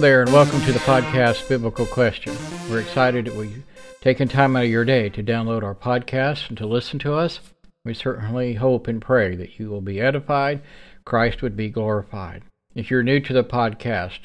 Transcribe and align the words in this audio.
There, 0.00 0.22
and 0.22 0.32
welcome 0.32 0.62
to 0.62 0.72
the 0.72 0.78
podcast 0.78 1.46
Biblical 1.46 1.84
Question. 1.84 2.34
We're 2.70 2.80
excited 2.80 3.26
that 3.26 3.34
we've 3.34 3.62
taken 4.00 4.28
time 4.28 4.56
out 4.56 4.64
of 4.64 4.70
your 4.70 4.86
day 4.86 5.10
to 5.10 5.22
download 5.22 5.62
our 5.62 5.74
podcast 5.74 6.48
and 6.48 6.56
to 6.56 6.66
listen 6.66 6.98
to 7.00 7.12
us. 7.12 7.40
We 7.84 7.92
certainly 7.92 8.54
hope 8.54 8.88
and 8.88 9.02
pray 9.02 9.36
that 9.36 9.58
you 9.58 9.68
will 9.68 9.82
be 9.82 10.00
edified, 10.00 10.62
Christ 11.04 11.42
would 11.42 11.54
be 11.54 11.68
glorified. 11.68 12.44
If 12.74 12.90
you're 12.90 13.02
new 13.02 13.20
to 13.20 13.34
the 13.34 13.44
podcast, 13.44 14.20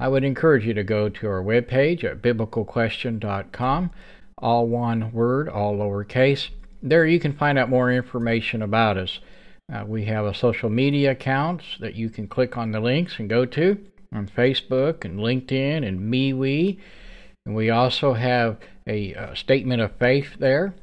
I 0.00 0.08
would 0.08 0.24
encourage 0.24 0.64
you 0.64 0.72
to 0.72 0.82
go 0.82 1.10
to 1.10 1.26
our 1.28 1.42
webpage 1.42 2.04
at 2.04 2.22
biblicalquestion.com, 2.22 3.90
all 4.38 4.66
one 4.66 5.12
word, 5.12 5.50
all 5.50 5.76
lowercase. 5.76 6.48
There 6.82 7.04
you 7.04 7.20
can 7.20 7.34
find 7.34 7.58
out 7.58 7.68
more 7.68 7.92
information 7.92 8.62
about 8.62 8.96
us. 8.96 9.18
Uh, 9.70 9.84
we 9.86 10.06
have 10.06 10.24
a 10.24 10.32
social 10.32 10.70
media 10.70 11.10
accounts 11.10 11.76
that 11.80 11.96
you 11.96 12.08
can 12.08 12.28
click 12.28 12.56
on 12.56 12.72
the 12.72 12.80
links 12.80 13.18
and 13.18 13.28
go 13.28 13.44
to 13.44 13.78
on 14.12 14.28
Facebook 14.28 15.04
and 15.04 15.18
LinkedIn 15.18 15.86
and 15.86 16.12
MeWe. 16.12 16.78
And 17.44 17.54
we 17.54 17.70
also 17.70 18.14
have 18.14 18.58
a, 18.86 19.12
a 19.14 19.36
statement 19.36 19.82
of 19.82 19.92
faith 19.96 20.36
there. 20.38 20.74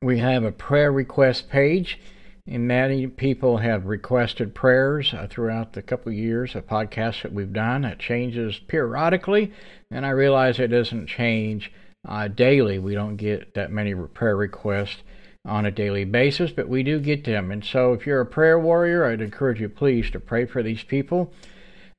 We 0.00 0.18
have 0.20 0.44
a 0.44 0.52
prayer 0.52 0.92
request 0.92 1.50
page, 1.50 1.98
and 2.46 2.68
many 2.68 3.08
people 3.08 3.58
have 3.58 3.86
requested 3.86 4.54
prayers 4.54 5.12
uh, 5.12 5.26
throughout 5.28 5.72
the 5.72 5.82
couple 5.82 6.12
years 6.12 6.54
of 6.54 6.68
podcasts 6.68 7.22
that 7.22 7.32
we've 7.32 7.52
done. 7.52 7.84
It 7.84 7.98
changes 7.98 8.60
periodically, 8.60 9.52
and 9.90 10.06
I 10.06 10.10
realize 10.10 10.58
it 10.58 10.68
doesn't 10.68 11.08
change 11.08 11.72
uh, 12.08 12.28
daily. 12.28 12.78
We 12.78 12.94
don't 12.94 13.16
get 13.16 13.54
that 13.54 13.72
many 13.72 13.94
prayer 13.94 14.36
requests 14.36 15.02
on 15.44 15.66
a 15.66 15.70
daily 15.70 16.04
basis, 16.04 16.52
but 16.52 16.68
we 16.68 16.84
do 16.84 17.00
get 17.00 17.24
them. 17.24 17.50
And 17.50 17.64
so, 17.64 17.92
if 17.92 18.06
you're 18.06 18.20
a 18.20 18.26
prayer 18.26 18.58
warrior, 18.58 19.04
I'd 19.04 19.20
encourage 19.20 19.60
you 19.60 19.68
please 19.68 20.10
to 20.12 20.20
pray 20.20 20.46
for 20.46 20.62
these 20.62 20.84
people 20.84 21.32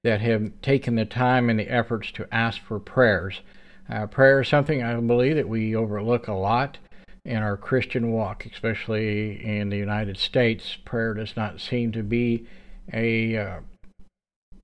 that 0.03 0.21
have 0.21 0.61
taken 0.61 0.95
the 0.95 1.05
time 1.05 1.49
and 1.49 1.59
the 1.59 1.69
efforts 1.69 2.11
to 2.11 2.27
ask 2.33 2.61
for 2.61 2.79
prayers. 2.79 3.41
Uh, 3.89 4.05
prayer 4.07 4.41
is 4.41 4.47
something 4.47 4.83
I 4.83 4.95
believe 4.99 5.35
that 5.35 5.49
we 5.49 5.75
overlook 5.75 6.27
a 6.27 6.33
lot 6.33 6.77
in 7.25 7.37
our 7.37 7.57
Christian 7.57 8.11
walk, 8.11 8.45
especially 8.45 9.43
in 9.43 9.69
the 9.69 9.77
United 9.77 10.17
States. 10.17 10.77
Prayer 10.85 11.13
does 11.13 11.35
not 11.35 11.59
seem 11.59 11.91
to 11.91 12.03
be 12.03 12.47
a 12.93 13.37
uh, 13.37 13.59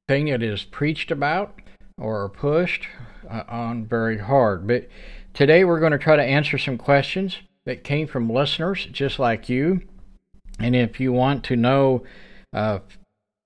thing 0.07 0.25
that 0.25 0.43
is 0.43 0.63
preached 0.63 1.11
about 1.11 1.59
or 1.97 2.29
pushed 2.29 2.87
uh, 3.29 3.43
on 3.47 3.85
very 3.85 4.19
hard. 4.19 4.67
But 4.67 4.87
today 5.33 5.63
we're 5.63 5.79
going 5.79 5.91
to 5.91 5.97
try 5.97 6.15
to 6.15 6.23
answer 6.23 6.57
some 6.57 6.77
questions 6.77 7.39
that 7.65 7.83
came 7.83 8.07
from 8.07 8.29
listeners 8.29 8.87
just 8.91 9.19
like 9.19 9.49
you. 9.49 9.81
And 10.59 10.75
if 10.75 10.99
you 10.99 11.11
want 11.11 11.43
to 11.45 11.55
know 11.55 12.03
uh, 12.53 12.79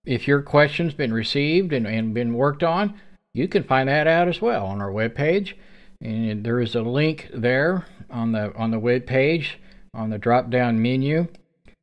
if 0.05 0.28
your 0.28 0.42
question's 0.42 0.94
been 0.94 1.14
received 1.14 1.73
and, 1.73 1.86
and 1.86 2.14
been 2.14 2.33
worked 2.33 2.64
on, 2.64 3.00
you 3.33 3.47
can 3.47 3.64
find 3.64 3.89
that 3.89 4.08
out 4.08 4.28
as 4.28 4.42
well 4.42 4.66
on 4.66 4.81
our 4.81 4.92
webpage. 4.92 5.53
And 6.02 6.44
there 6.44 6.59
is 6.59 6.75
a 6.75 6.81
link 6.81 7.30
there 7.33 7.86
on 8.09 8.31
the 8.31 8.55
on 8.55 8.72
the 8.72 8.80
web 8.80 9.05
page 9.05 9.59
on 9.94 10.09
the 10.09 10.17
drop 10.17 10.50
down 10.50 10.81
menu 10.81 11.27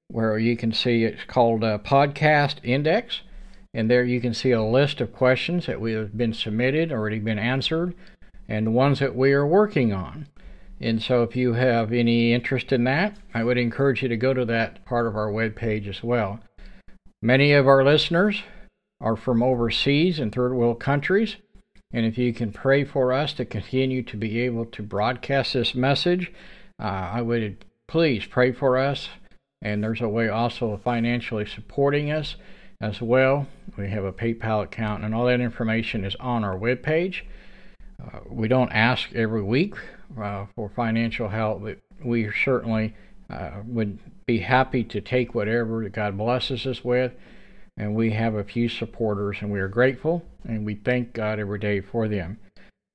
where 0.08 0.38
you 0.38 0.56
can 0.56 0.72
see 0.72 1.04
it's 1.04 1.24
called 1.24 1.62
a 1.62 1.78
podcast 1.78 2.56
index. 2.62 3.22
And 3.74 3.90
there 3.90 4.04
you 4.04 4.20
can 4.20 4.32
see 4.32 4.52
a 4.52 4.62
list 4.62 5.00
of 5.00 5.12
questions 5.12 5.66
that 5.66 5.80
we 5.80 5.92
have 5.92 6.16
been 6.16 6.32
submitted 6.32 6.90
already 6.90 7.18
been 7.18 7.38
answered 7.38 7.94
and 8.48 8.66
the 8.66 8.70
ones 8.70 9.00
that 9.00 9.14
we 9.14 9.32
are 9.32 9.46
working 9.46 9.92
on. 9.92 10.28
And 10.80 11.02
so 11.02 11.22
if 11.22 11.36
you 11.36 11.54
have 11.54 11.92
any 11.92 12.32
interest 12.32 12.70
in 12.72 12.84
that 12.84 13.16
i 13.32 13.42
would 13.42 13.56
encourage 13.58 14.02
you 14.02 14.08
to 14.08 14.16
go 14.16 14.34
to 14.34 14.44
that 14.44 14.84
part 14.84 15.06
of 15.06 15.16
our 15.16 15.30
web 15.30 15.56
page 15.56 15.88
as 15.88 16.02
well 16.02 16.40
many 17.26 17.52
of 17.52 17.66
our 17.66 17.84
listeners 17.84 18.42
are 19.00 19.16
from 19.16 19.42
overseas 19.42 20.18
and 20.18 20.32
third 20.32 20.54
world 20.54 20.80
countries 20.80 21.36
and 21.92 22.04
if 22.04 22.18
you 22.18 22.32
can 22.32 22.52
pray 22.52 22.84
for 22.84 23.12
us 23.12 23.32
to 23.34 23.44
continue 23.44 24.02
to 24.02 24.16
be 24.16 24.40
able 24.40 24.66
to 24.66 24.82
broadcast 24.82 25.52
this 25.52 25.74
message, 25.74 26.32
uh, 26.78 26.82
I 26.84 27.22
would 27.22 27.64
please 27.86 28.26
pray 28.26 28.52
for 28.52 28.76
us. 28.76 29.08
And 29.62 29.82
there's 29.82 30.00
a 30.00 30.08
way 30.08 30.28
also 30.28 30.72
of 30.72 30.82
financially 30.82 31.46
supporting 31.46 32.10
us 32.10 32.36
as 32.80 33.00
well. 33.00 33.46
We 33.78 33.88
have 33.88 34.04
a 34.04 34.12
PayPal 34.12 34.64
account, 34.64 35.04
and 35.04 35.14
all 35.14 35.26
that 35.26 35.40
information 35.40 36.04
is 36.04 36.14
on 36.16 36.44
our 36.44 36.58
webpage. 36.58 37.22
Uh, 38.02 38.20
we 38.28 38.48
don't 38.48 38.72
ask 38.72 39.14
every 39.14 39.42
week 39.42 39.74
uh, 40.20 40.46
for 40.54 40.68
financial 40.68 41.28
help, 41.28 41.62
but 41.62 41.78
we 42.04 42.30
certainly 42.44 42.94
uh, 43.30 43.50
would 43.66 43.98
be 44.26 44.38
happy 44.38 44.84
to 44.84 45.00
take 45.00 45.34
whatever 45.34 45.88
God 45.88 46.16
blesses 46.16 46.66
us 46.66 46.84
with 46.84 47.12
and 47.76 47.94
we 47.94 48.10
have 48.12 48.34
a 48.34 48.44
few 48.44 48.68
supporters, 48.68 49.38
and 49.40 49.50
we 49.50 49.60
are 49.60 49.68
grateful 49.68 50.24
and 50.44 50.64
we 50.64 50.74
thank 50.74 51.12
God 51.12 51.38
every 51.38 51.58
day 51.58 51.80
for 51.80 52.08
them. 52.08 52.38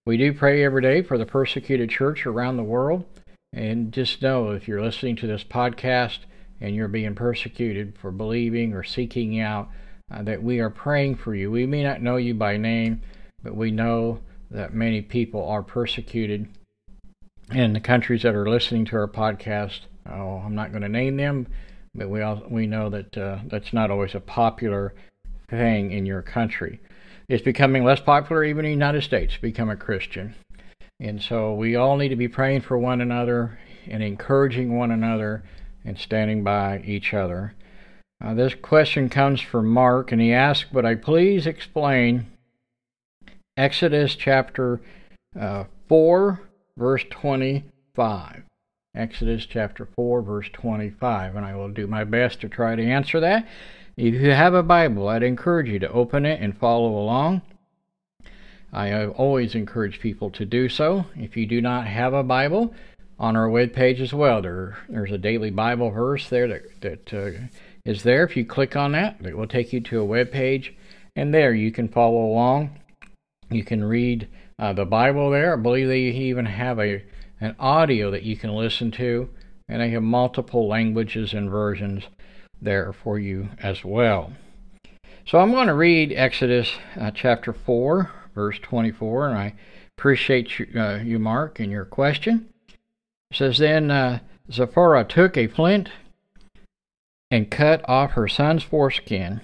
We 0.06 0.18
do 0.18 0.34
pray 0.34 0.64
every 0.64 0.82
day 0.82 1.04
for 1.04 1.18
the 1.18 1.26
persecuted 1.26 1.90
church 1.90 2.26
around 2.26 2.58
the 2.58 2.64
world, 2.64 3.06
and 3.54 3.92
just 3.92 4.22
know 4.22 4.50
if 4.50 4.68
you're 4.68 4.82
listening 4.82 5.16
to 5.18 5.28
this 5.28 5.44
podcast 5.44 6.20
and 6.60 6.76
you're 6.76 6.88
being 6.88 7.14
persecuted 7.14 7.98
for 8.00 8.12
believing 8.12 8.74
or 8.74 8.84
seeking 8.84 9.40
out, 9.40 9.70
uh, 10.12 10.24
that 10.24 10.42
we 10.42 10.60
are 10.60 10.70
praying 10.70 11.16
for 11.16 11.36
you. 11.36 11.52
We 11.52 11.66
may 11.66 11.84
not 11.84 12.02
know 12.02 12.18
you 12.18 12.34
by 12.34 12.58
name, 12.58 13.02
but 13.44 13.56
we 13.56 13.72
know 13.72 14.20
that 14.50 14.74
many 14.74 15.02
people 15.02 15.48
are 15.48 15.64
persecuted 15.64 16.50
in 17.52 17.74
the 17.74 17.80
countries 17.80 18.24
that 18.24 18.36
are 18.36 18.50
listening 18.50 18.86
to 18.86 18.96
our 18.96 19.08
podcast. 19.08 19.82
Oh, 20.10 20.42
I'm 20.46 20.56
not 20.56 20.72
going 20.72 20.82
to 20.82 20.90
name 20.90 21.18
them, 21.18 21.48
but 21.94 22.10
we 22.10 22.22
all 22.22 22.44
we 22.50 22.68
know 22.68 22.90
that 22.90 23.18
uh, 23.18 23.40
that's 23.48 23.74
not 23.74 23.92
always 23.92 24.16
a 24.16 24.20
popular 24.20 24.94
thing 25.50 25.92
in 25.92 26.06
your 26.06 26.22
country. 26.22 26.80
It's 27.28 27.44
becoming 27.44 27.84
less 27.84 28.00
popular 28.00 28.44
even 28.44 28.66
in 28.66 28.70
the 28.70 28.76
United 28.76 29.04
States 29.04 29.36
to 29.36 29.42
become 29.42 29.70
a 29.70 29.76
Christian. 29.76 30.36
And 31.00 31.22
so 31.22 31.54
we 31.54 31.76
all 31.76 31.98
need 31.98 32.10
to 32.10 32.16
be 32.16 32.28
praying 32.28 32.62
for 32.62 32.78
one 32.78 33.02
another 33.02 33.58
and 33.88 34.04
encouraging 34.04 34.78
one 34.78 34.92
another 34.92 35.44
and 35.84 35.98
standing 35.98 36.44
by 36.44 36.82
each 36.86 37.14
other. 37.14 37.56
Uh, 38.24 38.36
this 38.36 38.54
question 38.54 39.10
comes 39.10 39.42
from 39.42 39.66
Mark, 39.68 40.12
and 40.12 40.22
he 40.22 40.32
asks, 40.32 40.72
Would 40.72 40.86
I 40.86 40.94
please 40.94 41.48
explain 41.48 42.28
Exodus 43.58 44.16
chapter 44.16 44.80
uh, 45.40 45.64
4, 45.88 46.40
verse 46.78 47.04
25? 47.10 48.44
Exodus 48.94 49.46
chapter 49.46 49.88
4, 49.96 50.22
verse 50.22 50.50
25, 50.52 51.38
and 51.38 51.46
I 51.46 51.56
will 51.56 51.70
do 51.70 51.88
my 51.88 52.04
best 52.04 52.42
to 52.42 52.50
try 52.50 52.76
to 52.76 52.84
answer 52.84 53.22
that. 53.22 53.48
If 53.96 54.16
you 54.16 54.32
have 54.32 54.54
a 54.54 54.64
Bible, 54.64 55.08
I'd 55.08 55.24
encourage 55.24 55.70
you 55.70 55.80
to 55.80 55.92
open 55.92 56.26
it 56.26 56.42
and 56.42 56.58
follow 56.58 56.98
along. 56.98 57.42
I 58.74 59.06
always 59.06 59.56
encourage 59.56 60.02
people 60.02 60.30
to 60.32 60.46
do 60.46 60.68
so. 60.68 61.06
If 61.16 61.38
you 61.38 61.46
do 61.46 61.62
not 61.62 61.88
have 61.88 62.14
a 62.14 62.24
Bible, 62.24 62.74
on 63.18 63.38
our 63.38 63.50
web 63.50 63.72
page 63.72 64.02
as 64.02 64.14
well, 64.14 64.42
there, 64.42 64.78
there's 64.90 65.12
a 65.12 65.18
daily 65.18 65.52
Bible 65.52 65.92
verse 65.92 66.28
there 66.28 66.48
that, 66.48 66.82
that 66.82 67.14
uh, 67.14 67.40
is 67.86 68.04
there. 68.04 68.24
If 68.24 68.36
you 68.36 68.44
click 68.44 68.76
on 68.76 68.94
that, 68.94 69.18
it 69.24 69.38
will 69.38 69.48
take 69.48 69.72
you 69.72 69.80
to 69.80 70.02
a 70.02 70.06
web 70.06 70.32
page, 70.32 70.74
and 71.16 71.34
there 71.34 71.54
you 71.54 71.72
can 71.72 71.88
follow 71.88 72.26
along. 72.26 72.80
You 73.50 73.64
can 73.64 73.84
read 73.84 74.28
uh, 74.60 74.74
the 74.74 74.86
Bible 74.86 75.30
there. 75.30 75.54
I 75.54 75.58
believe 75.58 75.88
they 75.88 76.00
even 76.00 76.46
have 76.46 76.80
a 76.80 77.04
and 77.42 77.56
audio 77.60 78.12
that 78.12 78.24
you 78.24 78.38
can 78.38 78.56
listen 78.56 78.92
to, 78.92 79.30
and 79.68 79.82
I 79.82 79.88
have 79.88 80.04
multiple 80.04 80.68
languages 80.68 81.34
and 81.34 81.50
versions 81.50 82.04
there 82.62 82.94
for 82.94 83.18
you 83.18 83.50
as 83.60 83.84
well. 83.84 84.32
So 85.26 85.40
I'm 85.40 85.52
going 85.52 85.68
to 85.68 85.74
read 85.74 86.14
Exodus 86.14 86.72
uh, 87.00 87.12
chapter 87.12 87.52
4, 87.52 88.12
verse 88.36 88.60
24, 88.60 89.30
and 89.30 89.38
I 89.38 89.54
appreciate 89.98 90.60
you, 90.60 90.68
uh, 90.80 90.98
you, 90.98 91.20
Mark, 91.20 91.60
and 91.60 91.72
your 91.72 91.86
question. 91.86 92.50
It 92.70 93.38
says, 93.38 93.58
Then 93.58 93.90
uh, 93.90 94.20
took 94.50 95.38
a 95.38 95.48
flint 95.48 95.90
and 97.32 97.50
cut 97.50 97.88
off 97.90 98.12
her 98.12 98.28
son's 98.28 98.64
foreskin 98.64 99.42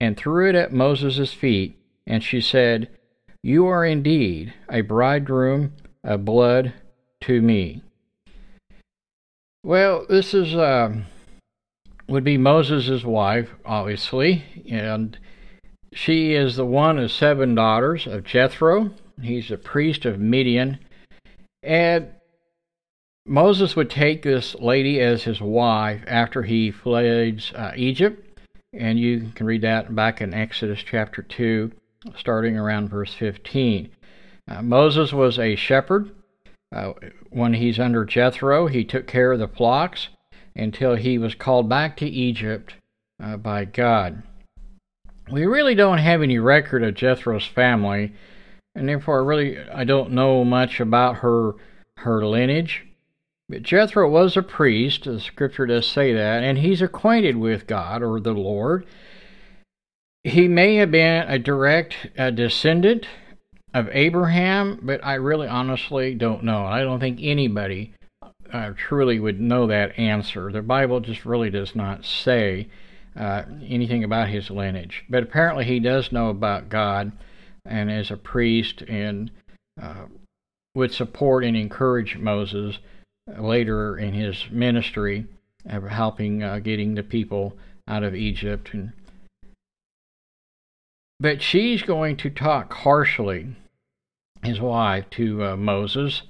and 0.00 0.16
threw 0.16 0.48
it 0.48 0.54
at 0.54 0.72
Moses' 0.72 1.32
feet, 1.32 1.78
and 2.06 2.22
she 2.22 2.40
said, 2.40 2.88
You 3.42 3.66
are 3.66 3.84
indeed 3.84 4.54
a 4.68 4.82
bridegroom 4.82 5.72
of 6.04 6.24
blood 6.24 6.74
to 7.22 7.40
me. 7.42 7.82
Well, 9.64 10.06
this 10.08 10.34
is 10.34 10.54
uh, 10.54 10.94
would 12.08 12.24
be 12.24 12.38
Moses' 12.38 13.04
wife, 13.04 13.50
obviously, 13.64 14.44
and 14.70 15.18
she 15.92 16.34
is 16.34 16.56
the 16.56 16.64
one 16.64 16.98
of 16.98 17.10
seven 17.12 17.54
daughters 17.54 18.06
of 18.06 18.24
Jethro. 18.24 18.90
He's 19.20 19.50
a 19.50 19.58
priest 19.58 20.06
of 20.06 20.20
Midian, 20.20 20.78
and 21.62 22.08
Moses 23.26 23.76
would 23.76 23.90
take 23.90 24.22
this 24.22 24.54
lady 24.54 25.00
as 25.00 25.24
his 25.24 25.40
wife 25.40 26.02
after 26.06 26.42
he 26.42 26.70
fled 26.70 27.44
uh, 27.54 27.72
Egypt, 27.76 28.40
and 28.72 28.98
you 28.98 29.30
can 29.34 29.44
read 29.44 29.62
that 29.62 29.94
back 29.94 30.22
in 30.22 30.32
Exodus 30.32 30.82
chapter 30.82 31.22
2, 31.22 31.70
starting 32.16 32.56
around 32.56 32.88
verse 32.88 33.12
15. 33.12 33.90
Uh, 34.48 34.62
Moses 34.62 35.12
was 35.12 35.38
a 35.38 35.56
shepherd 35.56 36.10
uh, 36.72 36.92
when 37.30 37.54
he's 37.54 37.78
under 37.78 38.04
Jethro, 38.04 38.66
he 38.66 38.84
took 38.84 39.06
care 39.06 39.32
of 39.32 39.38
the 39.38 39.48
flocks 39.48 40.08
until 40.54 40.96
he 40.96 41.18
was 41.18 41.34
called 41.34 41.68
back 41.68 41.96
to 41.98 42.06
Egypt 42.06 42.74
uh, 43.22 43.36
by 43.36 43.64
God. 43.64 44.22
We 45.30 45.44
really 45.44 45.74
don't 45.74 45.98
have 45.98 46.22
any 46.22 46.38
record 46.38 46.82
of 46.82 46.94
Jethro's 46.94 47.46
family 47.46 48.12
and 48.78 48.88
therefore, 48.88 49.20
I 49.20 49.24
really, 49.24 49.58
I 49.58 49.82
don't 49.82 50.12
know 50.12 50.44
much 50.44 50.78
about 50.78 51.16
her 51.16 51.54
her 51.98 52.24
lineage. 52.24 52.86
But 53.48 53.62
Jethro 53.62 54.08
was 54.08 54.36
a 54.36 54.42
priest, 54.42 55.04
the 55.04 55.18
scripture 55.18 55.66
does 55.66 55.86
say 55.86 56.12
that, 56.12 56.44
and 56.44 56.58
he's 56.58 56.80
acquainted 56.80 57.36
with 57.36 57.66
God 57.66 58.02
or 58.02 58.20
the 58.20 58.34
Lord. 58.34 58.86
He 60.22 60.46
may 60.46 60.76
have 60.76 60.90
been 60.90 61.28
a 61.28 61.38
direct 61.38 62.08
uh, 62.16 62.30
descendant 62.30 63.06
of 63.78 63.88
Abraham, 63.92 64.80
but 64.82 65.04
I 65.04 65.14
really 65.14 65.46
honestly 65.46 66.14
don't 66.14 66.42
know. 66.42 66.64
I 66.64 66.82
don't 66.82 67.00
think 67.00 67.20
anybody 67.22 67.92
uh, 68.52 68.72
truly 68.76 69.20
would 69.20 69.40
know 69.40 69.66
that 69.66 69.98
answer. 69.98 70.50
The 70.50 70.62
Bible 70.62 71.00
just 71.00 71.24
really 71.24 71.50
does 71.50 71.74
not 71.74 72.04
say 72.04 72.68
uh, 73.16 73.42
anything 73.62 74.04
about 74.04 74.28
his 74.28 74.50
lineage. 74.50 75.04
But 75.08 75.22
apparently 75.22 75.64
he 75.64 75.80
does 75.80 76.12
know 76.12 76.28
about 76.28 76.68
God 76.68 77.12
and 77.64 77.90
as 77.90 78.10
a 78.10 78.16
priest 78.16 78.82
and 78.82 79.30
uh, 79.80 80.06
would 80.74 80.92
support 80.92 81.44
and 81.44 81.56
encourage 81.56 82.16
Moses 82.16 82.78
later 83.38 83.96
in 83.96 84.14
his 84.14 84.46
ministry 84.50 85.26
of 85.66 85.84
helping 85.84 86.42
uh, 86.42 86.58
getting 86.60 86.94
the 86.94 87.02
people 87.02 87.56
out 87.86 88.02
of 88.02 88.14
Egypt 88.14 88.70
and 88.72 88.92
but 91.20 91.42
she's 91.42 91.82
going 91.82 92.16
to 92.18 92.30
talk 92.30 92.72
harshly 92.72 93.56
his 94.42 94.60
wife 94.60 95.08
to 95.10 95.44
uh, 95.44 95.56
Moses 95.56 96.22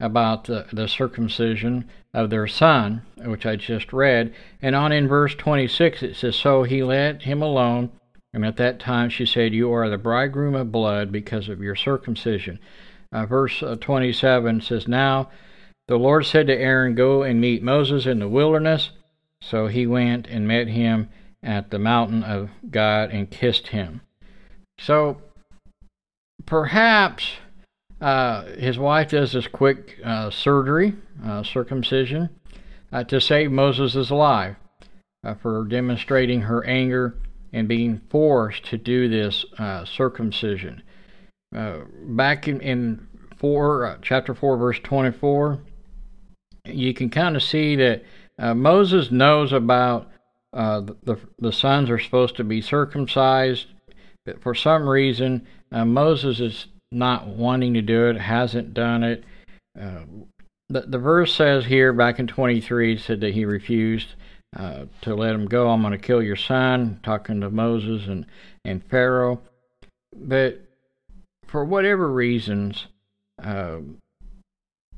about 0.00 0.44
the, 0.44 0.66
the 0.72 0.88
circumcision 0.88 1.88
of 2.14 2.30
their 2.30 2.46
son, 2.46 3.02
which 3.18 3.44
I 3.44 3.56
just 3.56 3.92
read. 3.92 4.34
And 4.62 4.74
on 4.74 4.92
in 4.92 5.06
verse 5.06 5.34
26 5.34 6.02
it 6.02 6.16
says, 6.16 6.36
So 6.36 6.62
he 6.62 6.82
let 6.82 7.22
him 7.22 7.42
alone. 7.42 7.90
And 8.32 8.44
at 8.44 8.56
that 8.56 8.80
time 8.80 9.10
she 9.10 9.26
said, 9.26 9.52
You 9.52 9.72
are 9.72 9.88
the 9.88 9.98
bridegroom 9.98 10.54
of 10.54 10.72
blood 10.72 11.12
because 11.12 11.48
of 11.48 11.60
your 11.60 11.76
circumcision. 11.76 12.58
Uh, 13.12 13.26
verse 13.26 13.62
uh, 13.62 13.76
27 13.76 14.62
says, 14.62 14.88
Now 14.88 15.28
the 15.88 15.98
Lord 15.98 16.24
said 16.24 16.46
to 16.46 16.56
Aaron, 16.56 16.94
Go 16.94 17.22
and 17.22 17.40
meet 17.40 17.62
Moses 17.62 18.06
in 18.06 18.20
the 18.20 18.28
wilderness. 18.28 18.90
So 19.42 19.66
he 19.66 19.86
went 19.86 20.26
and 20.28 20.46
met 20.46 20.68
him 20.68 21.10
at 21.42 21.70
the 21.70 21.78
mountain 21.78 22.22
of 22.22 22.50
God 22.70 23.10
and 23.10 23.30
kissed 23.30 23.68
him. 23.68 24.02
So 24.78 25.20
perhaps 26.46 27.32
uh, 28.00 28.44
his 28.56 28.78
wife 28.78 29.10
does 29.10 29.32
this 29.32 29.46
quick 29.46 29.98
uh, 30.02 30.30
surgery, 30.30 30.94
uh, 31.24 31.42
circumcision, 31.42 32.30
uh, 32.92 33.04
to 33.04 33.20
save 33.20 33.52
Moses' 33.52 34.10
life 34.10 34.56
uh, 35.22 35.34
for 35.34 35.64
demonstrating 35.64 36.42
her 36.42 36.64
anger 36.64 37.16
and 37.52 37.68
being 37.68 38.00
forced 38.10 38.64
to 38.64 38.78
do 38.78 39.08
this 39.08 39.44
uh, 39.58 39.84
circumcision. 39.84 40.82
back 41.52 42.48
in, 42.48 42.60
in 42.60 43.06
four, 43.36 43.98
chapter 44.02 44.34
4, 44.34 44.56
verse 44.56 44.78
24, 44.82 45.60
you 46.66 46.94
can 46.94 47.10
kind 47.10 47.36
of 47.36 47.42
see 47.42 47.76
that 47.76 48.02
Moses 48.38 49.10
knows 49.10 49.52
about 49.52 50.10
the, 50.52 51.18
the 51.38 51.52
sons 51.52 51.90
are 51.90 51.98
supposed 51.98 52.36
to 52.36 52.44
be 52.44 52.62
circumcised, 52.62 53.66
but 54.24 54.40
for 54.40 54.54
some 54.54 54.88
reason, 54.88 55.46
Moses 55.72 56.38
is 56.40 56.66
not 56.92 57.28
wanting 57.28 57.74
to 57.74 57.82
do 57.82 58.08
it, 58.08 58.16
hasn't 58.16 58.74
done 58.74 59.04
it. 59.04 59.24
Uh, 59.80 60.00
the, 60.68 60.82
the 60.82 60.98
verse 60.98 61.34
says 61.34 61.64
here 61.64 61.92
back 61.92 62.18
in 62.18 62.26
23 62.26 62.98
said 62.98 63.20
that 63.20 63.34
he 63.34 63.44
refused 63.44 64.14
uh, 64.56 64.84
to 65.02 65.14
let 65.14 65.34
him 65.34 65.46
go. 65.46 65.68
I'm 65.68 65.82
going 65.82 65.92
to 65.92 65.98
kill 65.98 66.22
your 66.22 66.36
son, 66.36 67.00
talking 67.02 67.40
to 67.40 67.50
Moses 67.50 68.06
and, 68.06 68.26
and 68.64 68.84
Pharaoh. 68.84 69.40
But 70.14 70.60
for 71.46 71.64
whatever 71.64 72.08
reasons, 72.08 72.86
uh, 73.42 73.78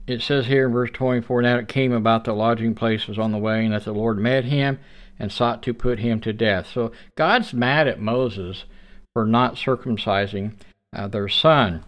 it 0.06 0.23
says 0.23 0.47
here 0.47 0.67
in 0.67 0.73
verse 0.73 0.91
24 0.93 1.43
Now 1.43 1.56
it 1.56 1.69
came 1.69 1.93
about 1.93 2.25
the 2.25 2.33
lodging 2.33 2.75
place 2.75 3.06
was 3.06 3.19
on 3.19 3.33
the 3.33 3.38
way, 3.38 3.65
and 3.65 3.75
that 3.75 3.85
the 3.85 3.93
Lord 3.93 4.19
met 4.19 4.45
him 4.45 4.79
and 5.19 5.31
sought 5.31 5.62
to 5.62 5.75
put 5.75 5.99
him 5.99 6.21
to 6.21 6.33
death. 6.33 6.69
So 6.73 6.93
God's 7.17 7.53
mad 7.53 7.87
at 7.87 8.00
Moses 8.00 8.65
for 9.12 9.27
not 9.27 9.56
circumcising 9.56 10.55
uh, 10.94 11.09
their 11.09 11.29
son. 11.29 11.85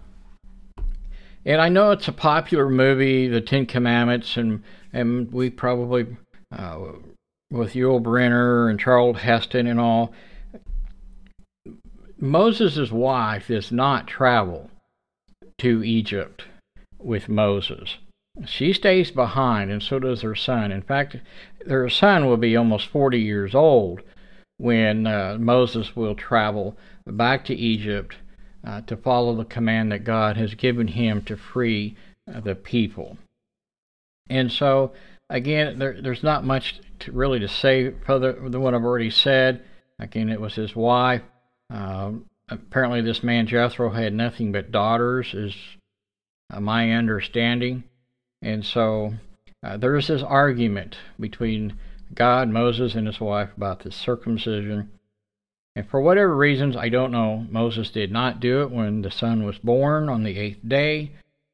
And 1.46 1.60
I 1.60 1.68
know 1.68 1.90
it's 1.90 2.08
a 2.08 2.12
popular 2.12 2.68
movie, 2.68 3.28
The 3.28 3.40
Ten 3.40 3.66
Commandments, 3.66 4.36
and 4.36 4.62
and 4.92 5.30
we 5.32 5.50
probably 5.50 6.06
uh, 6.50 6.78
with 7.50 7.74
Yul 7.74 8.02
Brynner 8.02 8.70
and 8.70 8.80
Charlton 8.80 9.22
Heston 9.22 9.66
and 9.66 9.78
all. 9.78 10.12
Moses' 12.18 12.90
wife 12.90 13.48
does 13.48 13.70
not 13.70 14.06
travel 14.06 14.70
to 15.58 15.84
Egypt 15.84 16.44
with 16.98 17.28
Moses. 17.28 17.98
She 18.46 18.72
stays 18.72 19.10
behind, 19.10 19.70
and 19.70 19.82
so 19.82 19.98
does 19.98 20.22
her 20.22 20.34
son. 20.34 20.72
In 20.72 20.82
fact, 20.82 21.16
their 21.66 21.88
son 21.88 22.26
will 22.26 22.36
be 22.36 22.56
almost 22.56 22.86
40 22.86 23.20
years 23.20 23.54
old 23.54 24.00
when 24.56 25.06
uh, 25.06 25.36
Moses 25.38 25.94
will 25.94 26.14
travel 26.14 26.76
back 27.06 27.44
to 27.44 27.54
Egypt 27.54 28.16
uh, 28.66 28.80
to 28.82 28.96
follow 28.96 29.34
the 29.34 29.44
command 29.44 29.92
that 29.92 30.04
God 30.04 30.36
has 30.36 30.54
given 30.54 30.88
him 30.88 31.22
to 31.22 31.36
free 31.36 31.96
uh, 32.32 32.40
the 32.40 32.54
people. 32.54 33.18
And 34.30 34.50
so, 34.50 34.92
again, 35.28 35.78
there, 35.78 36.00
there's 36.00 36.22
not 36.22 36.44
much 36.44 36.80
to 37.00 37.12
really 37.12 37.38
to 37.40 37.48
say 37.48 37.92
further 38.06 38.32
than 38.32 38.60
what 38.60 38.74
I've 38.74 38.84
already 38.84 39.10
said. 39.10 39.62
Again, 39.98 40.30
it 40.30 40.40
was 40.40 40.54
his 40.54 40.74
wife. 40.74 41.22
Um, 41.70 42.26
apparently, 42.48 43.02
this 43.02 43.22
man 43.22 43.46
Jethro 43.46 43.90
had 43.90 44.14
nothing 44.14 44.52
but 44.52 44.72
daughters, 44.72 45.34
is 45.34 45.54
uh, 46.50 46.60
my 46.60 46.92
understanding. 46.92 47.84
And 48.40 48.64
so, 48.64 49.14
uh, 49.62 49.76
there 49.76 49.96
is 49.96 50.08
this 50.08 50.22
argument 50.22 50.96
between 51.20 51.78
God, 52.14 52.48
Moses, 52.48 52.94
and 52.94 53.06
his 53.06 53.20
wife 53.20 53.50
about 53.56 53.80
the 53.80 53.92
circumcision 53.92 54.90
and 55.76 55.88
for 55.88 56.00
whatever 56.00 56.36
reasons, 56.36 56.76
I 56.76 56.88
don't 56.88 57.10
know, 57.10 57.46
Moses 57.50 57.90
did 57.90 58.12
not 58.12 58.40
do 58.40 58.62
it 58.62 58.70
when 58.70 59.02
the 59.02 59.10
son 59.10 59.44
was 59.44 59.58
born 59.58 60.08
on 60.08 60.22
the 60.22 60.38
eighth 60.38 60.60
day. 60.66 61.10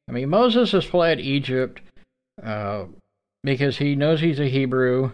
I 0.09 0.13
mean, 0.13 0.29
Moses 0.29 0.73
has 0.73 0.85
fled 0.85 1.21
Egypt 1.21 1.81
uh, 2.43 2.85
because 3.43 3.79
he 3.79 3.95
knows 3.95 4.21
he's 4.21 4.41
a 4.41 4.49
Hebrew 4.49 5.13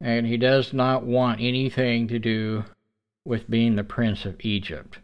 and 0.00 0.26
he 0.26 0.36
does 0.36 0.72
not 0.72 1.04
want 1.04 1.40
anything 1.40 2.08
to 2.08 2.18
do 2.18 2.64
with 3.26 3.50
being 3.50 3.76
the 3.76 3.84
prince 3.84 4.24
of 4.24 4.36
Egypt. 4.40 4.98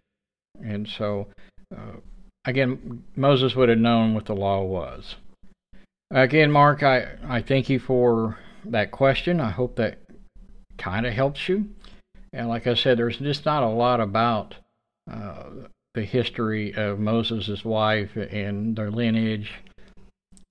And 0.63 0.89
so, 0.89 1.29
uh, 1.75 1.97
again, 2.45 3.05
Moses 3.17 3.55
would 3.55 3.69
have 3.69 3.79
known 3.79 4.15
what 4.15 4.27
the 4.27 4.35
law 4.35 4.63
was. 4.63 5.17
Again, 6.11 6.51
Mark, 6.51 6.83
I, 6.83 7.17
I 7.27 7.43
thank 7.43 7.69
you 7.69 7.79
for 7.79 8.39
that 8.65 8.93
question. 8.93 9.41
I 9.41 9.51
hope 9.51 9.77
that 9.77 9.99
kind 10.79 11.07
of 11.07 11.13
helps 11.13 11.49
you. 11.49 11.69
And 12.33 12.49
like 12.49 12.67
I 12.67 12.75
said, 12.75 12.99
there's 12.99 13.19
just 13.19 13.45
not 13.45 13.63
a 13.63 13.69
lot 13.69 14.01
about 14.01 14.55
uh, 15.11 15.45
the 15.95 16.05
history 16.05 16.75
of 16.75 16.99
Moses' 16.99 17.65
wife 17.65 18.17
and 18.17 18.77
their 18.77 18.91
lineage. 18.91 19.53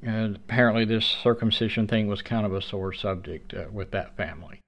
And 0.04 0.36
apparently, 0.36 0.86
this 0.86 1.06
circumcision 1.06 1.88
thing 1.88 2.08
was 2.08 2.22
kind 2.22 2.46
of 2.46 2.54
a 2.54 2.62
sore 2.62 2.94
subject 2.94 3.54
uh, 3.54 3.66
with 3.72 3.92
that 3.92 4.16
family. 4.16 4.60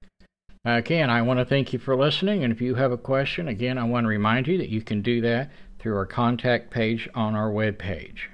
Again, 0.64 1.10
I 1.10 1.22
want 1.22 1.40
to 1.40 1.44
thank 1.44 1.72
you 1.72 1.78
for 1.78 1.94
listening. 1.94 2.42
And 2.42 2.52
if 2.52 2.60
you 2.60 2.76
have 2.76 2.90
a 2.90 2.96
question, 2.96 3.48
again, 3.48 3.76
I 3.76 3.84
want 3.84 4.04
to 4.04 4.08
remind 4.08 4.46
you 4.46 4.56
that 4.58 4.70
you 4.70 4.80
can 4.80 5.02
do 5.02 5.20
that 5.20 5.50
through 5.78 5.96
our 5.96 6.06
contact 6.06 6.70
page 6.70 7.08
on 7.14 7.34
our 7.34 7.50
web 7.50 7.78
page. 7.78 8.30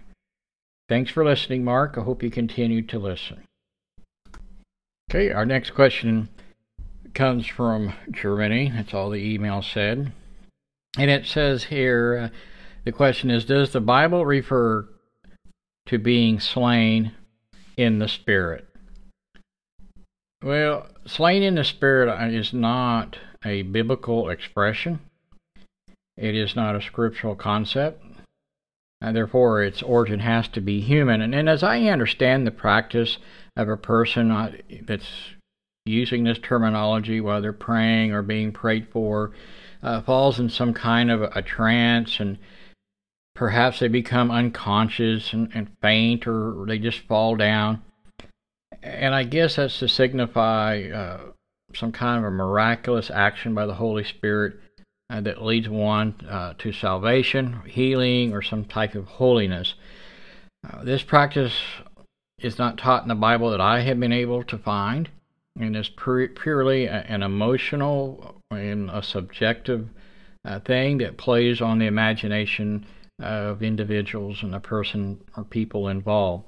Thanks 0.89 1.11
for 1.11 1.25
listening, 1.25 1.65
Mark. 1.65 1.97
I 1.99 2.03
hope 2.03 2.23
you 2.23 2.31
continue 2.31 2.83
to 2.83 2.99
listen. 2.99 3.43
Okay, 5.11 5.33
our 5.33 5.45
next 5.45 5.71
question 5.71 6.29
comes 7.15 7.47
from 7.47 7.93
Germany. 8.11 8.73
That's 8.75 8.95
all 8.95 9.11
the 9.11 9.19
email 9.19 9.63
said. 9.63 10.13
And 10.99 11.11
it 11.11 11.27
says 11.27 11.65
here 11.65 12.31
uh, 12.33 12.37
the 12.85 12.93
question 12.93 13.31
is 13.31 13.45
Does 13.45 13.73
the 13.73 13.81
Bible 13.81 14.27
refer 14.27 14.89
to 15.87 15.99
being 15.99 16.41
slain 16.41 17.13
in 17.77 17.99
the 17.99 18.09
Spirit? 18.09 18.67
Well, 20.43 20.87
slain 21.07 21.43
in 21.43 21.55
the 21.55 21.65
Spirit 21.65 22.33
is 22.33 22.53
not 22.53 23.19
a 23.45 23.63
biblical 23.63 24.31
expression, 24.31 25.01
it 26.17 26.35
is 26.35 26.57
not 26.57 26.77
a 26.77 26.83
scriptural 26.83 27.35
concept. 27.35 28.05
And 29.03 29.17
therefore, 29.17 29.63
its 29.63 29.83
origin 29.83 30.21
has 30.21 30.47
to 30.49 30.61
be 30.61 30.83
human. 30.83 31.23
And, 31.23 31.35
and 31.35 31.49
as 31.49 31.63
I 31.63 31.85
understand 31.85 32.47
the 32.47 32.51
practice 32.51 33.17
of 33.57 33.67
a 33.67 33.77
person 33.79 34.31
uh, 34.31 34.53
that's 34.83 35.09
using 35.91 36.25
this 36.25 36.39
terminology 36.39 37.21
while 37.21 37.43
they're 37.43 37.53
praying 37.53 38.13
or 38.13 38.23
being 38.23 38.53
prayed 38.53 38.89
for 38.93 39.33
uh, 39.83 40.03
falls 40.03 40.39
in 40.39 40.49
some 40.49 40.75
kind 40.75 41.11
of 41.11 41.23
a 41.23 41.43
trance 41.43 42.21
and 42.21 42.39
perhaps 43.35 43.79
they 43.79 43.89
become 43.89 44.31
unconscious 44.31 45.33
and, 45.33 45.51
and 45.55 45.71
faint 45.81 46.27
or 46.27 46.65
they 46.67 46.79
just 46.79 47.01
fall 47.01 47.37
down. 47.37 47.83
And 48.83 49.15
I 49.15 49.25
guess 49.25 49.57
that's 49.57 49.79
to 49.81 49.89
signify 49.89 50.91
uh, 50.91 51.21
some 51.75 51.93
kind 51.93 52.19
of 52.19 52.25
a 52.25 52.35
miraculous 52.35 53.11
action 53.11 53.55
by 53.55 53.67
the 53.67 53.75
Holy 53.75 54.05
Spirit 54.05 54.57
uh, 55.11 55.21
that 55.21 55.43
leads 55.43 55.69
one 55.69 56.15
uh, 56.29 56.55
to 56.59 56.73
salvation, 56.73 57.63
healing, 57.67 58.33
or 58.33 58.43
some 58.43 58.65
type 58.65 58.95
of 58.95 59.07
holiness. 59.07 59.75
Uh, 60.69 60.85
this 60.85 61.03
practice 61.03 61.55
is 62.39 62.59
not 62.59 62.79
taught 62.79 63.03
in 63.03 63.09
the 63.09 63.15
Bible 63.15 63.51
that 63.51 63.61
I 63.61 63.81
have 63.81 63.99
been 64.01 64.13
able 64.13 64.43
to 64.45 64.59
find, 64.59 65.09
and 65.61 65.77
is 65.77 65.89
purely 65.89 66.89
an 66.89 67.23
emotional 67.23 68.37
and 68.51 68.91
a 68.91 69.03
subjective 69.03 69.89
uh, 70.45 70.59
thing 70.61 70.99
that 70.99 71.17
plays 71.17 71.61
on 71.61 71.79
the 71.79 71.87
imagination 71.87 72.87
of 73.21 73.63
individuals 73.63 74.43
and 74.43 74.55
the 74.55 74.61
person 74.61 75.21
or 75.37 75.45
people 75.45 75.89
involved. 75.89 76.45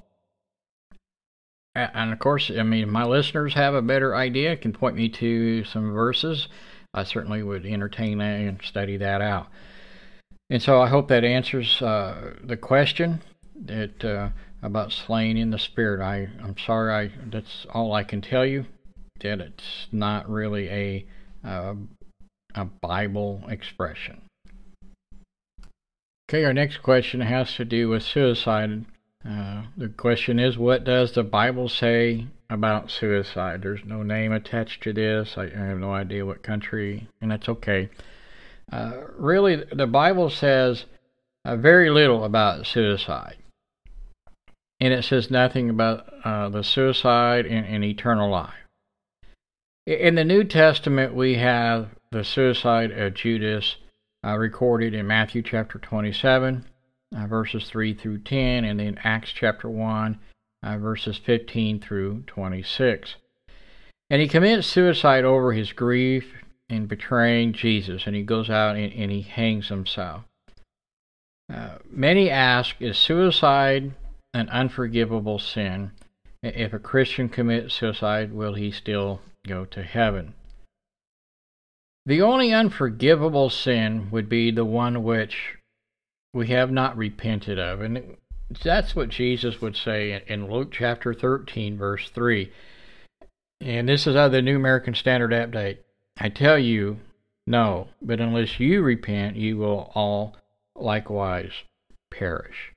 And 1.75 2.13
of 2.13 2.19
course, 2.19 2.51
I 2.51 2.63
mean, 2.63 2.89
my 2.89 3.03
listeners 3.03 3.53
have 3.55 3.73
a 3.73 3.81
better 3.81 4.15
idea, 4.15 4.57
can 4.57 4.73
point 4.73 4.95
me 4.95 5.09
to 5.09 5.63
some 5.63 5.91
verses. 5.91 6.47
I 6.93 7.03
certainly 7.03 7.41
would 7.41 7.65
entertain 7.65 8.19
that 8.19 8.39
and 8.41 8.61
study 8.61 8.97
that 8.97 9.21
out. 9.21 9.47
And 10.49 10.61
so 10.61 10.79
I 10.81 10.87
hope 10.87 11.07
that 11.07 11.23
answers 11.23 11.81
uh, 11.81 12.35
the 12.43 12.57
question 12.57 13.21
that 13.65 14.05
uh, 14.05 14.29
about 14.61 14.91
slaying 14.91 15.37
in 15.37 15.49
the 15.49 15.57
spirit. 15.57 16.01
I 16.01 16.29
I'm 16.43 16.57
sorry. 16.57 16.93
I 16.93 17.11
that's 17.29 17.65
all 17.73 17.93
I 17.93 18.03
can 18.03 18.21
tell 18.21 18.45
you. 18.45 18.65
That 19.23 19.39
it's 19.39 19.87
not 19.91 20.29
really 20.29 20.69
a 20.69 21.05
uh, 21.47 21.75
a 22.55 22.65
Bible 22.65 23.43
expression. 23.49 24.21
Okay, 26.29 26.45
our 26.45 26.53
next 26.53 26.77
question 26.77 27.21
has 27.21 27.53
to 27.55 27.65
do 27.65 27.89
with 27.89 28.03
suicide. 28.03 28.85
Uh, 29.27 29.63
the 29.77 29.89
question 29.89 30.39
is, 30.39 30.57
what 30.57 30.83
does 30.83 31.13
the 31.13 31.23
Bible 31.23 31.69
say 31.69 32.27
about 32.49 32.91
suicide? 32.91 33.61
There's 33.61 33.85
no 33.85 34.03
name 34.03 34.31
attached 34.31 34.83
to 34.83 34.93
this. 34.93 35.37
I, 35.37 35.43
I 35.43 35.65
have 35.67 35.79
no 35.79 35.93
idea 35.93 36.25
what 36.25 36.43
country, 36.43 37.07
and 37.21 37.31
that's 37.31 37.47
okay. 37.49 37.89
Uh, 38.71 38.93
really, 39.17 39.63
the 39.71 39.87
Bible 39.87 40.29
says 40.29 40.85
uh, 41.45 41.55
very 41.55 41.89
little 41.89 42.23
about 42.23 42.65
suicide, 42.65 43.37
and 44.79 44.93
it 44.93 45.03
says 45.03 45.29
nothing 45.29 45.69
about 45.69 46.11
uh, 46.25 46.49
the 46.49 46.63
suicide 46.63 47.45
in, 47.45 47.63
in 47.65 47.83
eternal 47.83 48.29
life. 48.29 48.62
In 49.85 50.15
the 50.15 50.23
New 50.23 50.45
Testament, 50.45 51.13
we 51.13 51.35
have 51.35 51.89
the 52.09 52.23
suicide 52.23 52.91
of 52.91 53.15
Judas 53.15 53.75
uh, 54.25 54.37
recorded 54.37 54.93
in 54.93 55.05
Matthew 55.05 55.41
chapter 55.41 55.77
27, 55.77 56.63
uh, 57.13 57.27
verses 57.27 57.67
3 57.67 57.93
through 57.93 58.19
10, 58.19 58.63
and 58.63 58.79
then 58.79 58.97
Acts 59.03 59.33
chapter 59.33 59.69
1, 59.69 60.17
uh, 60.63 60.77
verses 60.77 61.17
15 61.17 61.81
through 61.81 62.23
26. 62.27 63.15
And 64.09 64.21
he 64.21 64.29
commits 64.29 64.67
suicide 64.67 65.25
over 65.25 65.51
his 65.51 65.73
grief 65.73 66.31
in 66.69 66.85
betraying 66.85 67.51
Jesus, 67.51 68.07
and 68.07 68.15
he 68.15 68.23
goes 68.23 68.49
out 68.49 68.77
and, 68.77 68.93
and 68.93 69.11
he 69.11 69.23
hangs 69.23 69.67
himself. 69.67 70.23
Uh, 71.53 71.79
many 71.91 72.29
ask, 72.29 72.77
is 72.79 72.97
suicide 72.97 73.91
an 74.33 74.47
unforgivable 74.47 75.39
sin? 75.39 75.91
If 76.41 76.71
a 76.71 76.79
Christian 76.79 77.27
commits 77.27 77.73
suicide, 77.73 78.31
will 78.31 78.53
he 78.53 78.71
still 78.71 79.19
go 79.47 79.65
to 79.65 79.83
heaven? 79.83 80.33
The 82.05 82.21
only 82.21 82.53
unforgivable 82.53 83.49
sin 83.49 84.09
would 84.11 84.27
be 84.27 84.51
the 84.51 84.65
one 84.65 85.03
which 85.03 85.55
we 86.33 86.47
have 86.47 86.71
not 86.71 86.97
repented 86.97 87.59
of. 87.59 87.81
And 87.81 88.17
that's 88.63 88.95
what 88.95 89.09
Jesus 89.09 89.61
would 89.61 89.77
say 89.77 90.21
in 90.27 90.51
Luke 90.51 90.71
chapter 90.71 91.13
13, 91.13 91.77
verse 91.77 92.09
3. 92.09 92.51
And 93.61 93.87
this 93.87 94.05
is 94.05 94.15
out 94.15 94.27
of 94.27 94.31
the 94.33 94.41
New 94.41 94.57
American 94.57 94.95
Standard 94.95 95.31
Update. 95.31 95.77
I 96.19 96.29
tell 96.29 96.59
you, 96.59 96.99
no, 97.47 97.87
but 98.01 98.19
unless 98.19 98.59
you 98.59 98.81
repent, 98.81 99.37
you 99.37 99.57
will 99.57 99.91
all 99.95 100.35
likewise 100.75 101.51
perish. 102.11 102.73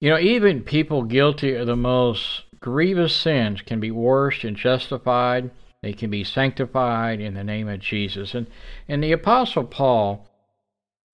You 0.00 0.10
know, 0.10 0.18
even 0.18 0.62
people 0.62 1.02
guilty 1.02 1.54
of 1.54 1.66
the 1.66 1.76
most 1.76 2.44
grievous 2.60 3.14
sins 3.14 3.62
can 3.62 3.80
be 3.80 3.90
washed 3.90 4.44
and 4.44 4.56
justified 4.56 5.50
they 5.82 5.92
can 5.94 6.10
be 6.10 6.24
sanctified 6.24 7.20
in 7.20 7.34
the 7.34 7.44
name 7.44 7.68
of 7.68 7.80
Jesus. 7.80 8.34
And, 8.34 8.46
and 8.88 9.02
the 9.02 9.12
Apostle 9.12 9.64
Paul 9.64 10.28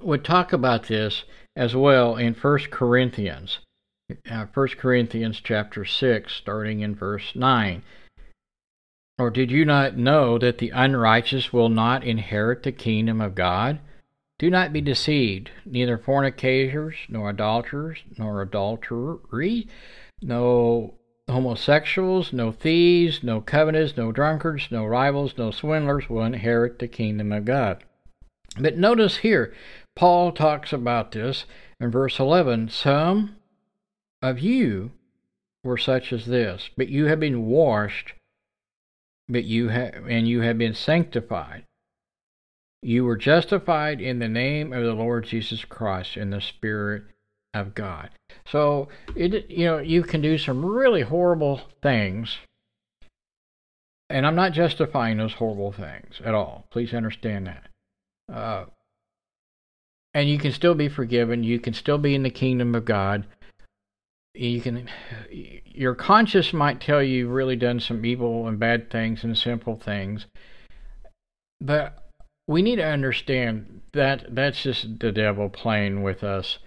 would 0.02 0.24
talk 0.24 0.52
about 0.52 0.88
this 0.88 1.24
as 1.54 1.76
well 1.76 2.16
in 2.16 2.34
1 2.34 2.58
Corinthians. 2.70 3.60
Uh, 4.28 4.46
1 4.52 4.68
Corinthians 4.78 5.40
chapter 5.42 5.84
6, 5.84 6.32
starting 6.32 6.80
in 6.80 6.94
verse 6.94 7.34
9. 7.34 7.82
Or 9.18 9.30
did 9.30 9.50
you 9.50 9.64
not 9.64 9.96
know 9.96 10.36
that 10.38 10.58
the 10.58 10.70
unrighteous 10.70 11.52
will 11.52 11.68
not 11.68 12.04
inherit 12.04 12.62
the 12.62 12.72
kingdom 12.72 13.20
of 13.20 13.34
God? 13.34 13.80
Do 14.38 14.50
not 14.50 14.72
be 14.72 14.82
deceived, 14.82 15.50
neither 15.64 15.96
fornicators, 15.96 16.96
nor 17.08 17.30
adulterers, 17.30 18.00
nor 18.18 18.42
adultery, 18.42 19.66
no 20.20 20.98
homosexuals, 21.28 22.32
no 22.32 22.52
thieves, 22.52 23.22
no 23.22 23.40
covetous, 23.40 23.96
no 23.96 24.12
drunkards, 24.12 24.68
no 24.70 24.84
rivals, 24.84 25.36
no 25.36 25.50
swindlers 25.50 26.08
will 26.08 26.24
inherit 26.24 26.78
the 26.78 26.88
kingdom 26.88 27.32
of 27.32 27.44
God. 27.44 27.82
But 28.58 28.76
notice 28.76 29.18
here, 29.18 29.52
Paul 29.94 30.32
talks 30.32 30.72
about 30.72 31.12
this 31.12 31.44
in 31.80 31.90
verse 31.90 32.18
11. 32.18 32.68
Some 32.68 33.36
of 34.22 34.38
you 34.40 34.92
were 35.64 35.76
such 35.76 36.12
as 36.12 36.26
this, 36.26 36.70
but 36.76 36.88
you 36.88 37.06
have 37.06 37.20
been 37.20 37.46
washed, 37.46 38.14
but 39.28 39.44
you 39.44 39.68
have 39.68 40.06
and 40.08 40.28
you 40.28 40.42
have 40.42 40.58
been 40.58 40.74
sanctified. 40.74 41.64
You 42.82 43.04
were 43.04 43.16
justified 43.16 44.00
in 44.00 44.20
the 44.20 44.28
name 44.28 44.72
of 44.72 44.84
the 44.84 44.94
Lord 44.94 45.24
Jesus 45.24 45.64
Christ 45.64 46.16
in 46.16 46.30
the 46.30 46.40
Spirit 46.40 47.04
of 47.60 47.74
God. 47.74 48.10
So 48.46 48.88
it 49.14 49.50
you 49.50 49.66
know 49.66 49.78
you 49.78 50.02
can 50.02 50.20
do 50.20 50.38
some 50.38 50.64
really 50.64 51.02
horrible 51.02 51.62
things, 51.82 52.38
and 54.08 54.26
I'm 54.26 54.36
not 54.36 54.52
justifying 54.52 55.16
those 55.16 55.34
horrible 55.34 55.72
things 55.72 56.20
at 56.24 56.34
all. 56.34 56.66
Please 56.70 56.94
understand 56.94 57.46
that. 57.46 57.68
Uh, 58.32 58.64
and 60.14 60.30
you 60.30 60.38
can 60.38 60.52
still 60.52 60.74
be 60.74 60.88
forgiven. 60.88 61.44
You 61.44 61.60
can 61.60 61.74
still 61.74 61.98
be 61.98 62.14
in 62.14 62.22
the 62.22 62.30
kingdom 62.30 62.74
of 62.74 62.84
God. 62.84 63.26
You 64.34 64.60
can, 64.60 64.88
your 65.30 65.94
conscience 65.94 66.52
might 66.52 66.80
tell 66.80 67.02
you 67.02 67.18
you've 67.18 67.30
really 67.30 67.56
done 67.56 67.80
some 67.80 68.04
evil 68.04 68.48
and 68.48 68.58
bad 68.58 68.90
things 68.90 69.24
and 69.24 69.36
simple 69.36 69.76
things, 69.76 70.26
but 71.60 72.06
we 72.48 72.62
need 72.62 72.76
to 72.76 72.86
understand 72.86 73.82
that 73.92 74.34
that's 74.34 74.62
just 74.62 75.00
the 75.00 75.12
devil 75.12 75.48
playing 75.48 76.02
with 76.02 76.22
us 76.22 76.58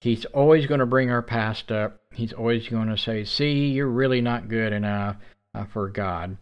He's 0.00 0.24
always 0.26 0.66
going 0.66 0.80
to 0.80 0.86
bring 0.86 1.10
our 1.10 1.22
past 1.22 1.72
up. 1.72 2.00
He's 2.12 2.32
always 2.32 2.68
going 2.68 2.88
to 2.88 2.96
say, 2.96 3.24
See, 3.24 3.68
you're 3.68 3.88
really 3.88 4.20
not 4.20 4.48
good 4.48 4.72
enough 4.72 5.16
uh, 5.54 5.64
for 5.64 5.88
God. 5.88 6.36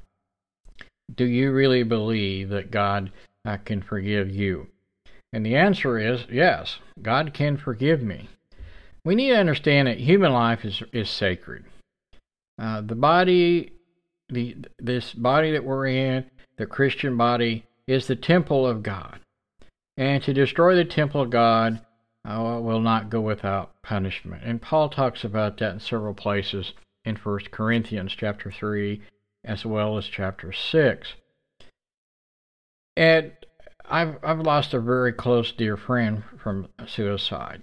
Do 1.15 1.25
you 1.25 1.53
really 1.53 1.83
believe 1.83 2.51
that 2.51 2.71
God 2.71 3.13
uh, 3.45 3.57
can 3.59 3.81
forgive 3.81 4.31
you? 4.31 4.69
And 5.33 5.45
the 5.45 5.57
answer 5.57 5.99
is 5.99 6.27
yes, 6.31 6.79
God 7.01 7.33
can 7.33 7.57
forgive 7.57 8.03
me. 8.03 8.29
We 9.05 9.15
need 9.15 9.31
to 9.31 9.39
understand 9.39 9.87
that 9.89 9.99
human 9.99 10.33
life 10.33 10.65
is, 10.65 10.83
is 10.93 11.09
sacred. 11.09 11.65
Uh, 12.59 12.81
the 12.81 12.95
body, 12.95 13.73
the, 14.29 14.57
this 14.79 15.13
body 15.13 15.53
that 15.53 15.65
we're 15.65 15.87
in, 15.87 16.25
the 16.57 16.67
Christian 16.67 17.17
body, 17.17 17.65
is 17.87 18.07
the 18.07 18.17
temple 18.17 18.67
of 18.67 18.83
God. 18.83 19.21
And 19.97 20.23
to 20.25 20.35
destroy 20.35 20.75
the 20.75 20.85
temple 20.85 21.23
of 21.23 21.31
God 21.31 21.86
uh, 22.27 22.61
will 22.61 22.81
not 22.81 23.11
go 23.11 23.21
without 23.21 23.81
punishment. 23.83 24.43
And 24.45 24.61
Paul 24.61 24.89
talks 24.89 25.25
about 25.25 25.59
that 25.59 25.73
in 25.75 25.81
several 25.81 26.15
places 26.15 26.73
in 27.05 27.17
1 27.17 27.39
Corinthians 27.53 28.15
chapter 28.17 28.51
3 28.51 29.01
as 29.45 29.65
well 29.65 29.97
as 29.97 30.07
chapter 30.07 30.53
6. 30.53 31.15
And 32.97 33.33
I've, 33.89 34.17
I've 34.25 34.41
lost 34.41 34.75
a 34.75 34.81
very 34.81 35.13
close 35.13 35.53
dear 35.53 35.77
friend 35.77 36.25
from 36.43 36.69
suicide. 36.87 37.63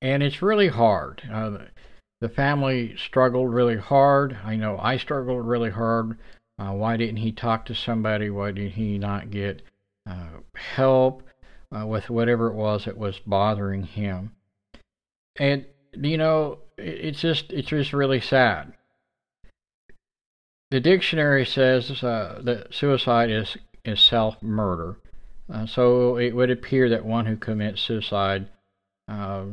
And 0.00 0.22
it's 0.22 0.42
really 0.42 0.68
hard. 0.68 1.22
Uh, 1.32 1.58
the 2.20 2.28
family 2.28 2.94
struggled 2.96 3.52
really 3.52 3.76
hard. 3.76 4.38
I 4.44 4.54
know 4.54 4.78
I 4.80 4.96
struggled 4.96 5.44
really 5.44 5.70
hard. 5.70 6.18
Uh, 6.58 6.72
why 6.72 6.96
didn't 6.96 7.16
he 7.16 7.32
talk 7.32 7.64
to 7.66 7.74
somebody? 7.74 8.30
Why 8.30 8.52
did 8.52 8.72
he 8.72 8.98
not 8.98 9.30
get 9.30 9.62
uh, 10.08 10.40
help? 10.54 11.24
Uh, 11.74 11.86
with 11.86 12.10
whatever 12.10 12.48
it 12.48 12.54
was 12.54 12.84
that 12.84 12.96
was 12.96 13.18
bothering 13.20 13.84
him. 13.84 14.32
And 15.38 15.64
you 15.94 16.18
know, 16.18 16.58
it's 16.78 17.20
just 17.20 17.52
it's 17.52 17.68
just 17.68 17.92
really 17.92 18.20
sad. 18.20 18.72
The 20.70 20.80
dictionary 20.80 21.44
says 21.44 22.02
uh, 22.02 22.40
that 22.44 22.74
suicide 22.74 23.30
is 23.30 23.56
is 23.84 24.00
self 24.00 24.42
murder. 24.42 24.96
Uh, 25.52 25.66
so 25.66 26.16
it 26.16 26.34
would 26.34 26.50
appear 26.50 26.88
that 26.88 27.04
one 27.04 27.26
who 27.26 27.36
commits 27.36 27.82
suicide 27.82 28.48
uh, 29.08 29.44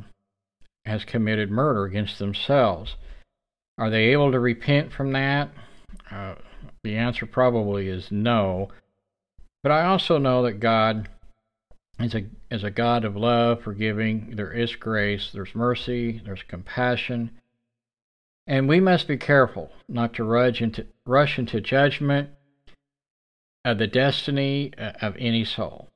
has 0.86 1.04
committed 1.04 1.52
murder 1.52 1.84
against 1.86 2.20
themselves. 2.20 2.96
Are 3.78 3.90
they 3.90 4.06
able 4.06 4.32
to 4.32 4.40
repent 4.40 4.94
from 4.94 5.12
that? 5.14 5.50
Uh, 6.12 6.36
the 6.84 6.96
answer 6.96 7.26
probably 7.26 7.88
is 7.88 8.12
no. 8.12 8.70
But 9.64 9.72
I 9.72 9.86
also 9.86 10.18
know 10.18 10.44
that 10.44 10.60
God 10.60 11.10
is 12.00 12.16
a 12.16 12.26
is 12.50 12.64
a 12.64 12.72
God 12.72 13.04
of 13.04 13.16
love, 13.16 13.62
forgiving. 13.62 14.36
There 14.36 14.52
is 14.52 14.76
grace, 14.76 15.32
there's 15.34 15.54
mercy, 15.54 16.22
there's 16.24 16.44
compassion, 16.44 17.32
and 18.48 18.70
we 18.70 18.80
must 18.80 19.08
be 19.08 19.18
careful 19.18 19.72
not 19.88 20.14
to 20.14 20.24
rush 20.24 20.62
into 20.62 20.86
rush 21.06 21.38
into 21.38 21.60
judgment 21.62 22.30
of 23.66 23.78
the 23.78 23.88
destiny 23.88 24.72
uh, 24.78 24.94
of 25.02 25.16
any 25.20 25.44
soul, 25.44 25.90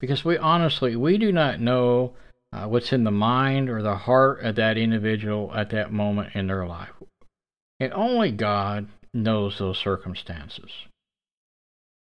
because 0.00 0.24
we 0.24 0.36
honestly 0.36 0.96
we 0.96 1.18
do 1.18 1.30
not 1.30 1.60
know 1.60 2.14
uh, 2.52 2.66
what's 2.66 2.92
in 2.92 3.04
the 3.04 3.10
mind 3.10 3.70
or 3.70 3.80
the 3.80 3.96
heart 3.96 4.42
of 4.42 4.56
that 4.56 4.76
individual 4.76 5.52
at 5.54 5.70
that 5.70 5.92
moment 5.92 6.34
in 6.34 6.48
their 6.48 6.66
life, 6.66 6.90
and 7.78 7.92
only 7.92 8.32
God 8.32 8.88
knows 9.14 9.58
those 9.58 9.78
circumstances. 9.78 10.70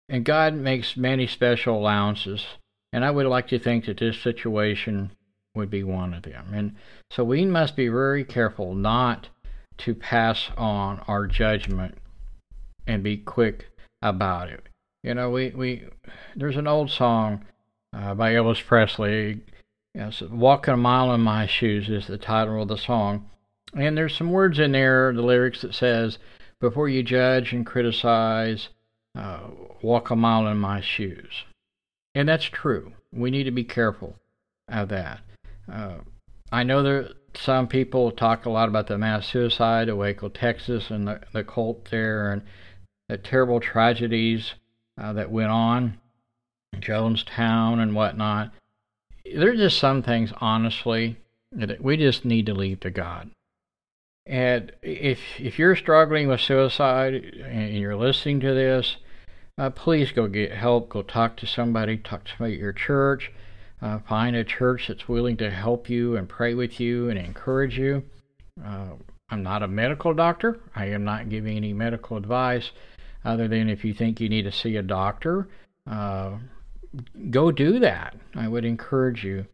And 0.08 0.26
God 0.26 0.56
makes 0.56 0.98
many 0.98 1.28
special 1.28 1.78
allowances 1.78 2.44
and 2.92 3.06
I 3.06 3.12
would 3.12 3.26
like 3.26 3.48
to 3.50 3.60
think 3.60 3.86
that 3.86 3.98
this 3.98 4.20
situation 4.20 5.12
would 5.56 5.70
be 5.70 5.84
one 5.84 6.14
of 6.14 6.24
them. 6.24 6.54
And 6.54 6.76
so 7.12 7.24
we 7.24 7.46
must 7.46 7.76
be 7.76 7.88
very 7.88 8.24
careful 8.24 8.74
not 8.74 9.30
to 9.80 9.96
pass 9.96 10.50
on 10.58 11.00
our 11.08 11.28
judgment 11.28 11.98
and 12.86 13.04
be 13.04 13.18
quick 13.18 13.68
about 14.02 14.50
it. 14.50 14.68
You 15.04 15.14
know, 15.14 15.30
we, 15.30 15.50
we 15.52 15.86
there's 16.36 16.58
an 16.58 16.68
old 16.68 16.92
song 16.92 17.46
uh, 17.94 18.14
by 18.16 18.34
Elvis 18.34 18.66
Presley. 18.66 19.42
Know, 19.96 20.12
"Walking 20.30 20.74
a 20.74 20.78
Mile 20.78 21.14
in 21.14 21.22
My 21.22 21.46
Shoes" 21.48 21.90
is 21.90 22.08
the 22.08 22.18
title 22.18 22.62
of 22.62 22.68
the 22.68 22.78
song, 22.78 23.30
and 23.76 23.98
there's 23.98 24.16
some 24.16 24.32
words 24.32 24.60
in 24.60 24.74
there, 24.74 25.14
the 25.14 25.22
lyrics 25.22 25.62
that 25.62 25.74
says, 25.74 26.20
"Before 26.60 26.90
you 26.90 27.02
judge 27.02 27.54
and 27.54 27.66
criticize, 27.66 28.70
uh, 29.16 29.40
walk 29.82 30.10
a 30.10 30.16
mile 30.16 30.48
in 30.48 30.58
my 30.58 30.82
shoes." 30.82 31.46
And 32.16 32.28
that's 32.28 32.46
true. 32.46 32.94
We 33.12 33.32
need 33.32 33.44
to 33.44 33.52
be 33.52 33.64
careful 33.64 34.16
of 34.68 34.90
that. 34.90 35.22
Uh, 35.72 35.96
I 36.52 36.64
know 36.64 36.82
there 36.82 37.10
some 37.36 37.68
people 37.68 38.12
talk 38.12 38.46
a 38.46 38.50
lot 38.50 38.70
about 38.70 38.88
the 38.88 38.98
mass 38.98 39.28
suicide 39.28 39.90
of 39.90 39.98
Waco, 39.98 40.30
Texas, 40.30 40.90
and 40.90 41.08
the, 41.08 41.22
the 41.32 41.44
cult 41.44 41.90
there, 41.92 42.32
and 42.32 42.42
the 43.08 43.18
terrible 43.18 43.60
tragedies 43.60 44.54
uh, 45.00 45.14
that 45.14 45.32
went 45.32 45.52
on, 45.52 46.00
Jonestown 46.76 47.80
and 47.80 47.96
whatnot. 47.96 48.52
There's 49.26 49.60
just 49.60 49.80
some 49.80 50.02
things, 50.02 50.34
honestly, 50.38 51.18
that 51.52 51.82
we 51.84 51.98
just 51.98 52.26
need 52.26 52.46
to 52.48 52.54
leave 52.54 52.80
to 52.82 52.90
God. 52.90 53.30
And 54.26 54.72
if 54.82 55.20
if 55.40 55.58
you're 55.58 55.76
struggling 55.76 56.28
with 56.28 56.42
suicide 56.42 57.16
and 57.16 57.74
you're 57.76 57.96
listening 57.96 58.40
to 58.42 58.54
this, 58.54 58.98
uh, 59.60 59.70
please 59.70 60.12
go 60.12 60.28
get 60.28 60.52
help. 60.52 60.90
Go 60.90 61.02
talk 61.02 61.36
to 61.38 61.46
somebody. 61.46 61.98
Talk 61.98 62.24
to 62.24 62.32
somebody 62.32 62.54
at 62.54 62.60
your 62.60 62.74
church. 62.74 63.32
Uh, 63.82 64.00
find 64.00 64.36
a 64.36 64.44
church 64.44 64.88
that's 64.88 65.08
willing 65.08 65.38
to 65.38 65.52
help 65.52 65.90
you 65.90 66.16
and 66.16 66.28
pray 66.28 66.54
with 66.54 66.80
you 66.80 67.10
and 67.10 67.20
encourage 67.20 67.78
you. 67.78 68.04
Uh, 68.66 68.94
I'm 69.30 69.44
not 69.44 69.64
a 69.64 69.68
medical 69.68 70.14
doctor. 70.14 70.60
I 70.76 70.86
am 70.86 71.04
not 71.04 71.30
giving 71.30 71.58
any 71.58 71.74
medical 71.74 72.18
advice 72.18 72.72
other 73.24 73.48
than 73.48 73.70
if 73.70 73.84
you 73.84 73.94
think 73.94 74.20
you 74.20 74.30
need 74.30 74.44
to 74.44 74.52
see 74.52 74.78
a 74.78 74.82
doctor, 74.82 75.48
uh, 75.90 76.32
go 77.30 77.52
do 77.52 77.80
that. 77.80 78.16
I 78.36 78.48
would 78.48 78.66
encourage 78.66 79.24
you 79.24 79.46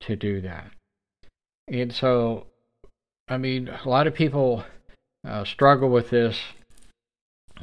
to 0.00 0.16
do 0.16 0.40
that. 0.40 0.70
And 1.68 1.92
so, 1.92 2.46
I 3.28 3.36
mean, 3.36 3.68
a 3.68 3.88
lot 3.88 4.06
of 4.06 4.14
people 4.14 4.64
uh, 5.26 5.44
struggle 5.44 5.90
with 5.90 6.10
this 6.10 6.38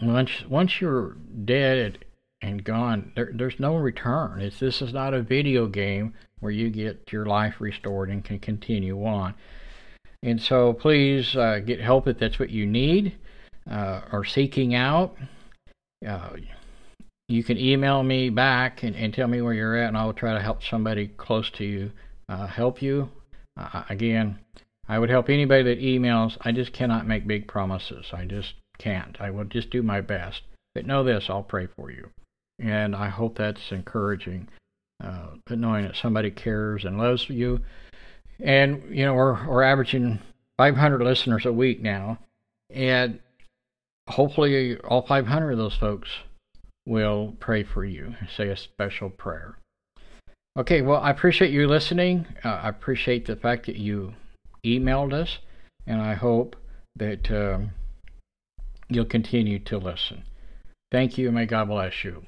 once 0.01 0.43
once 0.47 0.81
you're 0.81 1.17
dead 1.45 2.05
and 2.41 2.63
gone, 2.63 3.11
there, 3.15 3.31
there's 3.33 3.59
no 3.59 3.75
return. 3.75 4.41
It's 4.41 4.59
this 4.59 4.81
is 4.81 4.93
not 4.93 5.13
a 5.13 5.21
video 5.21 5.67
game 5.67 6.13
where 6.39 6.51
you 6.51 6.69
get 6.69 7.11
your 7.11 7.25
life 7.25 7.55
restored 7.59 8.09
and 8.09 8.23
can 8.23 8.39
continue 8.39 9.03
on. 9.05 9.33
And 10.23 10.41
so, 10.41 10.73
please 10.73 11.35
uh, 11.35 11.59
get 11.59 11.79
help 11.79 12.07
if 12.07 12.19
that's 12.19 12.39
what 12.39 12.49
you 12.49 12.65
need 12.65 13.17
uh, 13.69 14.01
or 14.11 14.25
seeking 14.25 14.75
out. 14.75 15.15
Uh, 16.05 16.29
you 17.27 17.43
can 17.43 17.57
email 17.57 18.03
me 18.03 18.29
back 18.29 18.83
and, 18.83 18.95
and, 18.95 19.13
tell 19.13 19.27
me 19.27 19.41
where 19.41 19.53
you're 19.53 19.75
at, 19.75 19.89
and 19.89 19.97
I'll 19.97 20.13
try 20.13 20.33
to 20.33 20.41
help 20.41 20.63
somebody 20.63 21.07
close 21.07 21.49
to 21.51 21.65
you 21.65 21.91
uh, 22.29 22.47
help 22.47 22.81
you. 22.81 23.09
Uh, 23.57 23.83
again, 23.89 24.39
I 24.87 24.99
would 24.99 25.09
help 25.09 25.29
anybody 25.29 25.63
that 25.63 25.81
emails. 25.81 26.37
I 26.41 26.51
just 26.51 26.73
cannot 26.73 27.07
make 27.07 27.27
big 27.27 27.47
promises. 27.47 28.07
I 28.13 28.25
just 28.25 28.53
can't. 28.77 29.17
I 29.19 29.29
will 29.29 29.45
just 29.45 29.69
do 29.69 29.81
my 29.81 30.01
best. 30.01 30.41
But 30.73 30.85
know 30.85 31.03
this, 31.03 31.29
I'll 31.29 31.43
pray 31.43 31.67
for 31.67 31.91
you. 31.91 32.09
And 32.59 32.95
I 32.95 33.09
hope 33.09 33.37
that's 33.37 33.71
encouraging. 33.71 34.47
Uh, 35.03 35.35
but 35.45 35.59
knowing 35.59 35.85
that 35.85 35.95
somebody 35.95 36.31
cares 36.31 36.85
and 36.85 36.97
loves 36.97 37.29
you. 37.29 37.61
And, 38.39 38.83
you 38.89 39.05
know, 39.05 39.13
we're, 39.13 39.47
we're 39.47 39.63
averaging 39.63 40.19
500 40.57 41.01
listeners 41.01 41.45
a 41.45 41.53
week 41.53 41.81
now. 41.81 42.19
And 42.69 43.19
hopefully 44.07 44.77
all 44.79 45.01
500 45.01 45.51
of 45.51 45.57
those 45.57 45.75
folks 45.75 46.09
will 46.85 47.35
pray 47.39 47.63
for 47.63 47.83
you, 47.83 48.15
say 48.35 48.47
a 48.47 48.57
special 48.57 49.09
prayer. 49.09 49.57
Okay, 50.57 50.81
well, 50.81 51.01
I 51.01 51.11
appreciate 51.11 51.51
you 51.51 51.67
listening. 51.67 52.25
Uh, 52.43 52.49
I 52.49 52.69
appreciate 52.69 53.25
the 53.25 53.35
fact 53.35 53.67
that 53.67 53.75
you 53.75 54.13
emailed 54.65 55.13
us, 55.13 55.37
and 55.85 56.01
I 56.01 56.15
hope 56.15 56.55
that 56.95 57.29
um, 57.29 57.71
you'll 58.89 59.05
continue 59.05 59.59
to 59.59 59.77
listen. 59.77 60.23
Thank 60.91 61.17
you, 61.17 61.27
and 61.27 61.35
may 61.35 61.45
God 61.45 61.67
bless 61.67 62.03
you. 62.03 62.23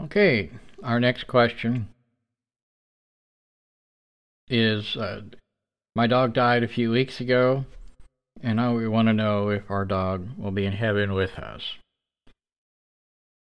Okay, 0.00 0.50
our 0.82 1.00
next 1.00 1.26
question 1.26 1.88
is 4.48 4.96
uh, 4.96 5.22
My 5.94 6.06
dog 6.06 6.32
died 6.32 6.62
a 6.62 6.68
few 6.68 6.90
weeks 6.90 7.20
ago, 7.20 7.64
and 8.42 8.56
now 8.56 8.76
we 8.76 8.88
want 8.88 9.08
to 9.08 9.12
know 9.12 9.50
if 9.50 9.70
our 9.70 9.84
dog 9.84 10.28
will 10.38 10.52
be 10.52 10.64
in 10.64 10.72
heaven 10.72 11.12
with 11.12 11.32
us. 11.38 11.62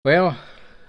Well, 0.03 0.39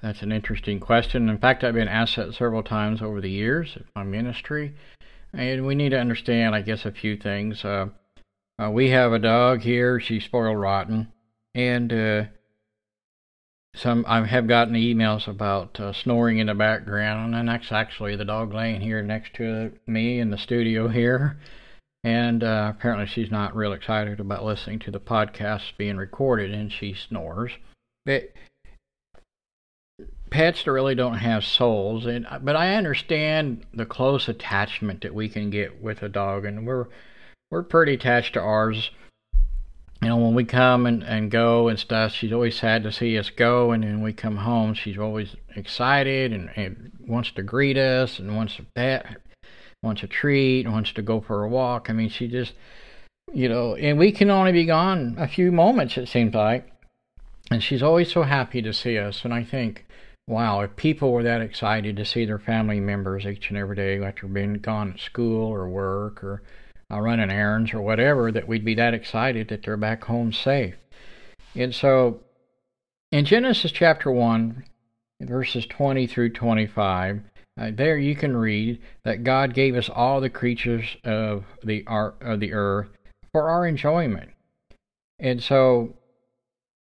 that's 0.02 0.22
an 0.22 0.30
interesting 0.30 0.78
question. 0.78 1.28
In 1.28 1.38
fact, 1.38 1.64
I've 1.64 1.74
been 1.74 1.88
asked 1.88 2.16
that 2.16 2.34
several 2.34 2.62
times 2.62 3.02
over 3.02 3.20
the 3.20 3.30
years 3.30 3.76
of 3.76 3.82
my 3.94 4.04
ministry, 4.04 4.74
and 5.32 5.66
we 5.66 5.74
need 5.74 5.90
to 5.90 6.00
understand, 6.00 6.54
I 6.54 6.62
guess, 6.62 6.84
a 6.84 6.92
few 6.92 7.16
things. 7.16 7.64
Uh, 7.64 7.88
uh, 8.62 8.70
we 8.70 8.90
have 8.90 9.12
a 9.12 9.18
dog 9.18 9.60
here. 9.60 10.00
She's 10.00 10.24
spoiled 10.24 10.58
rotten, 10.58 11.12
and 11.54 11.92
uh, 11.92 12.24
some 13.74 14.04
I 14.08 14.26
have 14.26 14.48
gotten 14.48 14.74
emails 14.74 15.28
about 15.28 15.78
uh, 15.78 15.92
snoring 15.92 16.38
in 16.38 16.46
the 16.46 16.54
background, 16.54 17.34
and 17.34 17.48
that's 17.48 17.70
actually 17.70 18.16
the 18.16 18.24
dog 18.24 18.54
laying 18.54 18.80
here 18.80 19.02
next 19.02 19.34
to 19.34 19.72
me 19.86 20.18
in 20.18 20.30
the 20.30 20.38
studio 20.38 20.88
here. 20.88 21.38
And 22.02 22.42
uh, 22.42 22.72
apparently, 22.74 23.06
she's 23.06 23.30
not 23.30 23.56
real 23.56 23.72
excited 23.72 24.20
about 24.20 24.44
listening 24.44 24.78
to 24.80 24.90
the 24.90 25.00
podcast 25.00 25.76
being 25.76 25.96
recorded, 25.96 26.52
and 26.52 26.72
she 26.72 26.94
snores. 26.94 27.52
But 28.06 28.32
pets 30.30 30.66
really 30.66 30.94
don't 30.94 31.18
have 31.18 31.44
souls, 31.44 32.06
and 32.06 32.26
but 32.42 32.56
I 32.56 32.74
understand 32.76 33.66
the 33.74 33.86
close 33.86 34.28
attachment 34.28 35.02
that 35.02 35.14
we 35.14 35.28
can 35.28 35.50
get 35.50 35.82
with 35.82 36.02
a 36.02 36.08
dog, 36.08 36.44
and 36.44 36.66
we're 36.66 36.86
we're 37.50 37.62
pretty 37.62 37.94
attached 37.94 38.34
to 38.34 38.40
ours. 38.40 38.90
You 40.02 40.08
know, 40.08 40.16
when 40.18 40.34
we 40.34 40.44
come 40.44 40.84
and, 40.86 41.02
and 41.02 41.30
go 41.30 41.68
and 41.68 41.78
stuff, 41.78 42.12
she's 42.12 42.32
always 42.32 42.58
sad 42.58 42.82
to 42.82 42.92
see 42.92 43.18
us 43.18 43.30
go. 43.30 43.72
And 43.72 43.82
then 43.82 44.02
we 44.02 44.12
come 44.12 44.36
home, 44.36 44.74
she's 44.74 44.98
always 44.98 45.36
excited 45.54 46.32
and, 46.32 46.50
and 46.54 46.92
wants 47.00 47.30
to 47.32 47.42
greet 47.42 47.78
us 47.78 48.18
and 48.18 48.36
wants 48.36 48.58
a 48.58 48.62
pet, 48.74 49.16
wants 49.82 50.02
a 50.02 50.06
treat, 50.06 50.68
wants 50.68 50.92
to 50.92 51.02
go 51.02 51.20
for 51.20 51.44
a 51.44 51.48
walk. 51.48 51.88
I 51.88 51.94
mean, 51.94 52.10
she 52.10 52.28
just, 52.28 52.52
you 53.32 53.48
know, 53.48 53.74
and 53.74 53.98
we 53.98 54.12
can 54.12 54.30
only 54.30 54.52
be 54.52 54.66
gone 54.66 55.16
a 55.18 55.28
few 55.28 55.50
moments, 55.50 55.96
it 55.96 56.08
seems 56.08 56.34
like. 56.34 56.70
And 57.50 57.62
she's 57.62 57.82
always 57.82 58.12
so 58.12 58.24
happy 58.24 58.60
to 58.62 58.72
see 58.72 58.98
us. 58.98 59.24
And 59.24 59.32
I 59.32 59.44
think, 59.44 59.86
wow, 60.28 60.60
if 60.60 60.76
people 60.76 61.12
were 61.12 61.22
that 61.22 61.40
excited 61.40 61.96
to 61.96 62.04
see 62.04 62.24
their 62.24 62.38
family 62.38 62.80
members 62.80 63.24
each 63.24 63.48
and 63.48 63.56
every 63.56 63.76
day 63.76 64.02
after 64.04 64.26
being 64.26 64.54
gone 64.54 64.92
at 64.94 65.00
school 65.00 65.46
or 65.46 65.68
work 65.68 66.22
or 66.24 66.42
uh, 66.92 67.00
running 67.00 67.30
errands 67.30 67.72
or 67.72 67.80
whatever 67.80 68.30
that 68.30 68.46
we'd 68.46 68.64
be 68.64 68.74
that 68.74 68.94
excited 68.94 69.48
that 69.48 69.62
they're 69.62 69.76
back 69.76 70.04
home 70.04 70.32
safe. 70.32 70.74
And 71.54 71.74
so 71.74 72.20
in 73.10 73.24
Genesis 73.24 73.72
chapter 73.72 74.10
1, 74.10 74.64
verses 75.20 75.66
20 75.66 76.06
through 76.06 76.30
25, 76.30 77.20
uh, 77.58 77.70
there 77.72 77.96
you 77.96 78.14
can 78.14 78.36
read 78.36 78.80
that 79.04 79.24
God 79.24 79.54
gave 79.54 79.74
us 79.74 79.88
all 79.88 80.20
the 80.20 80.30
creatures 80.30 80.96
of 81.04 81.44
the, 81.64 81.84
of 81.86 82.40
the 82.40 82.52
earth 82.52 82.88
for 83.32 83.48
our 83.48 83.66
enjoyment. 83.66 84.30
And 85.18 85.42
so 85.42 85.94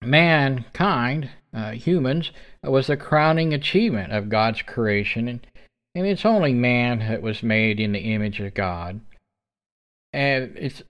mankind, 0.03 1.31
uh, 1.55 1.73
humans, 1.73 2.33
was 2.63 2.89
the 2.89 2.97
crowning 2.97 3.55
achievement 3.55 4.13
of 4.13 4.29
God's 4.29 4.63
creation. 4.63 5.29
And, 5.29 5.47
and 5.95 6.07
it's 6.07 6.25
only 6.25 6.53
man 6.53 6.99
that 6.99 7.23
was 7.23 7.43
made 7.43 7.79
in 7.79 7.93
the 7.93 8.13
image 8.13 8.41
of 8.41 8.55
God. 8.55 9.01
And 10.17 10.57
it's 10.57 10.83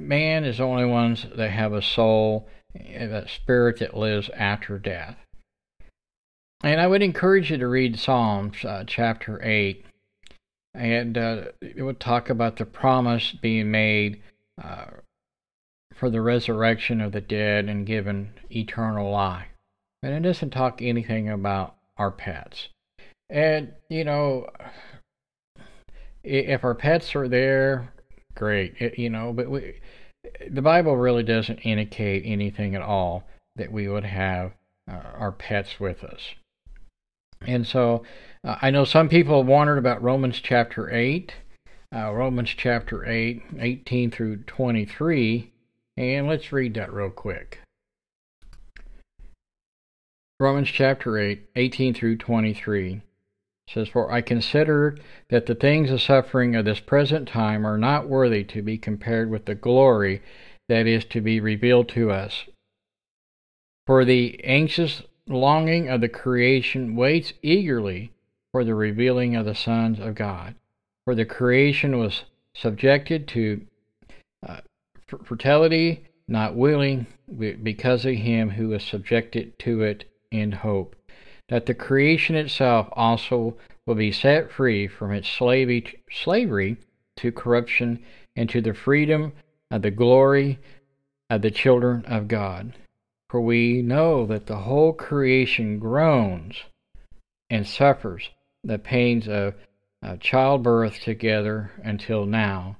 man 0.00 0.44
is 0.44 0.58
the 0.58 0.64
only 0.64 0.84
ones 0.84 1.26
that 1.36 1.50
have 1.50 1.72
a 1.72 1.80
soul, 1.80 2.48
that 2.74 3.30
spirit 3.30 3.78
that 3.78 3.96
lives 3.96 4.28
after 4.34 4.80
death. 4.80 5.16
and 6.64 6.80
I 6.80 6.88
would 6.88 7.00
encourage 7.00 7.52
you 7.52 7.56
to 7.58 7.68
read 7.68 8.00
Psalms 8.00 8.64
uh, 8.64 8.82
chapter 8.84 9.40
8. 9.44 9.86
And 10.74 11.16
uh, 11.16 11.44
it 11.60 11.84
would 11.84 12.00
talk 12.00 12.28
about 12.28 12.56
the 12.56 12.66
promise 12.66 13.30
being 13.30 13.70
made 13.70 14.20
uh, 14.60 14.86
for 15.94 16.10
the 16.10 16.20
resurrection 16.20 17.00
of 17.00 17.12
the 17.12 17.20
dead 17.20 17.66
and 17.66 17.86
given 17.86 18.32
eternal 18.50 19.08
life. 19.08 19.46
And 20.02 20.14
it 20.14 20.28
doesn't 20.28 20.50
talk 20.50 20.82
anything 20.82 21.28
about 21.28 21.76
our 21.96 22.10
pets. 22.10 22.70
And, 23.30 23.72
you 23.88 24.02
know, 24.02 24.48
if 26.24 26.64
our 26.64 26.74
pets 26.74 27.14
are 27.14 27.28
there, 27.28 27.93
great, 28.34 28.74
it, 28.78 28.98
you 28.98 29.10
know, 29.10 29.32
but 29.32 29.48
we, 29.48 29.80
the 30.48 30.62
Bible 30.62 30.96
really 30.96 31.22
doesn't 31.22 31.58
indicate 31.58 32.22
anything 32.24 32.74
at 32.74 32.82
all 32.82 33.24
that 33.56 33.72
we 33.72 33.88
would 33.88 34.04
have 34.04 34.52
uh, 34.90 34.94
our 35.16 35.32
pets 35.32 35.78
with 35.78 36.02
us. 36.02 36.34
And 37.46 37.66
so 37.66 38.04
uh, 38.42 38.56
I 38.62 38.70
know 38.70 38.84
some 38.84 39.08
people 39.08 39.38
have 39.38 39.46
wondered 39.46 39.78
about 39.78 40.02
Romans 40.02 40.40
chapter 40.42 40.90
8, 40.90 41.32
uh, 41.94 42.12
Romans 42.12 42.50
chapter 42.56 43.06
8, 43.06 43.42
18 43.58 44.10
through 44.10 44.38
23, 44.44 45.52
and 45.96 46.26
let's 46.26 46.52
read 46.52 46.74
that 46.74 46.92
real 46.92 47.10
quick. 47.10 47.60
Romans 50.40 50.68
chapter 50.68 51.18
8, 51.18 51.48
18 51.54 51.94
through 51.94 52.16
23 52.16 53.02
says, 53.68 53.88
For 53.88 54.12
I 54.12 54.20
consider 54.20 54.96
that 55.30 55.46
the 55.46 55.54
things 55.54 55.90
of 55.90 56.02
suffering 56.02 56.54
of 56.54 56.64
this 56.64 56.80
present 56.80 57.28
time 57.28 57.66
are 57.66 57.78
not 57.78 58.08
worthy 58.08 58.44
to 58.44 58.62
be 58.62 58.78
compared 58.78 59.30
with 59.30 59.46
the 59.46 59.54
glory 59.54 60.22
that 60.68 60.86
is 60.86 61.04
to 61.06 61.20
be 61.20 61.40
revealed 61.40 61.88
to 61.90 62.10
us. 62.10 62.44
For 63.86 64.04
the 64.04 64.42
anxious 64.44 65.02
longing 65.28 65.88
of 65.88 66.00
the 66.00 66.08
creation 66.08 66.96
waits 66.96 67.32
eagerly 67.42 68.12
for 68.52 68.64
the 68.64 68.74
revealing 68.74 69.36
of 69.36 69.46
the 69.46 69.54
sons 69.54 69.98
of 69.98 70.14
God. 70.14 70.54
For 71.04 71.14
the 71.14 71.24
creation 71.24 71.98
was 71.98 72.24
subjected 72.54 73.26
to 73.28 73.66
uh, 74.46 74.60
fertility, 75.24 76.06
not 76.28 76.54
willing, 76.54 77.06
because 77.38 78.04
of 78.04 78.14
him 78.14 78.50
who 78.50 78.68
was 78.68 78.84
subjected 78.84 79.58
to 79.60 79.82
it 79.82 80.04
in 80.30 80.52
hope 80.52 80.96
that 81.48 81.66
the 81.66 81.74
creation 81.74 82.36
itself 82.36 82.88
also 82.92 83.56
will 83.86 83.94
be 83.94 84.12
set 84.12 84.50
free 84.50 84.86
from 84.86 85.12
its 85.12 85.28
slavery 85.28 86.76
to 87.16 87.32
corruption 87.32 88.02
and 88.34 88.48
to 88.50 88.60
the 88.60 88.74
freedom 88.74 89.32
of 89.70 89.82
the 89.82 89.90
glory 89.90 90.58
of 91.28 91.42
the 91.42 91.50
children 91.50 92.04
of 92.06 92.28
God. 92.28 92.72
For 93.28 93.40
we 93.40 93.82
know 93.82 94.26
that 94.26 94.46
the 94.46 94.58
whole 94.58 94.92
creation 94.92 95.78
groans 95.78 96.56
and 97.50 97.66
suffers 97.66 98.30
the 98.62 98.78
pains 98.78 99.28
of 99.28 99.54
childbirth 100.20 101.00
together 101.00 101.72
until 101.82 102.26
now. 102.26 102.76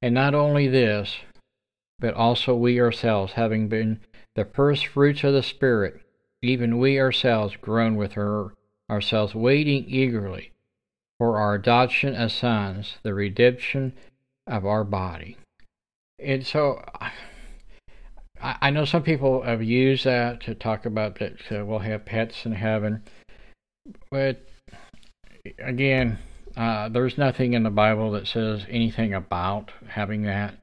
And 0.00 0.14
not 0.14 0.34
only 0.34 0.68
this, 0.68 1.16
but 1.98 2.14
also 2.14 2.54
we 2.54 2.80
ourselves, 2.80 3.32
having 3.32 3.68
been 3.68 4.00
the 4.34 4.44
first 4.44 4.86
fruits 4.86 5.24
of 5.24 5.34
the 5.34 5.42
Spirit, 5.42 6.00
even 6.42 6.78
we 6.78 7.00
ourselves 7.00 7.56
groan 7.60 7.96
with 7.96 8.12
her, 8.12 8.54
ourselves 8.90 9.34
waiting 9.34 9.84
eagerly 9.88 10.52
for 11.18 11.38
our 11.38 11.54
adoption 11.54 12.14
as 12.14 12.32
sons, 12.32 12.98
the 13.02 13.14
redemption 13.14 13.92
of 14.46 14.64
our 14.64 14.84
body. 14.84 15.36
And 16.18 16.46
so 16.46 16.82
I, 18.40 18.70
know 18.70 18.84
some 18.84 19.02
people 19.02 19.42
have 19.42 19.62
used 19.62 20.04
that 20.04 20.40
to 20.42 20.54
talk 20.54 20.86
about 20.86 21.18
that 21.18 21.40
uh, 21.50 21.64
we'll 21.64 21.80
have 21.80 22.04
pets 22.04 22.46
in 22.46 22.52
heaven. 22.52 23.02
But 24.10 24.46
again, 25.58 26.18
uh, 26.56 26.88
there's 26.88 27.18
nothing 27.18 27.54
in 27.54 27.62
the 27.62 27.70
Bible 27.70 28.12
that 28.12 28.26
says 28.26 28.64
anything 28.68 29.14
about 29.14 29.72
having 29.88 30.22
that. 30.22 30.54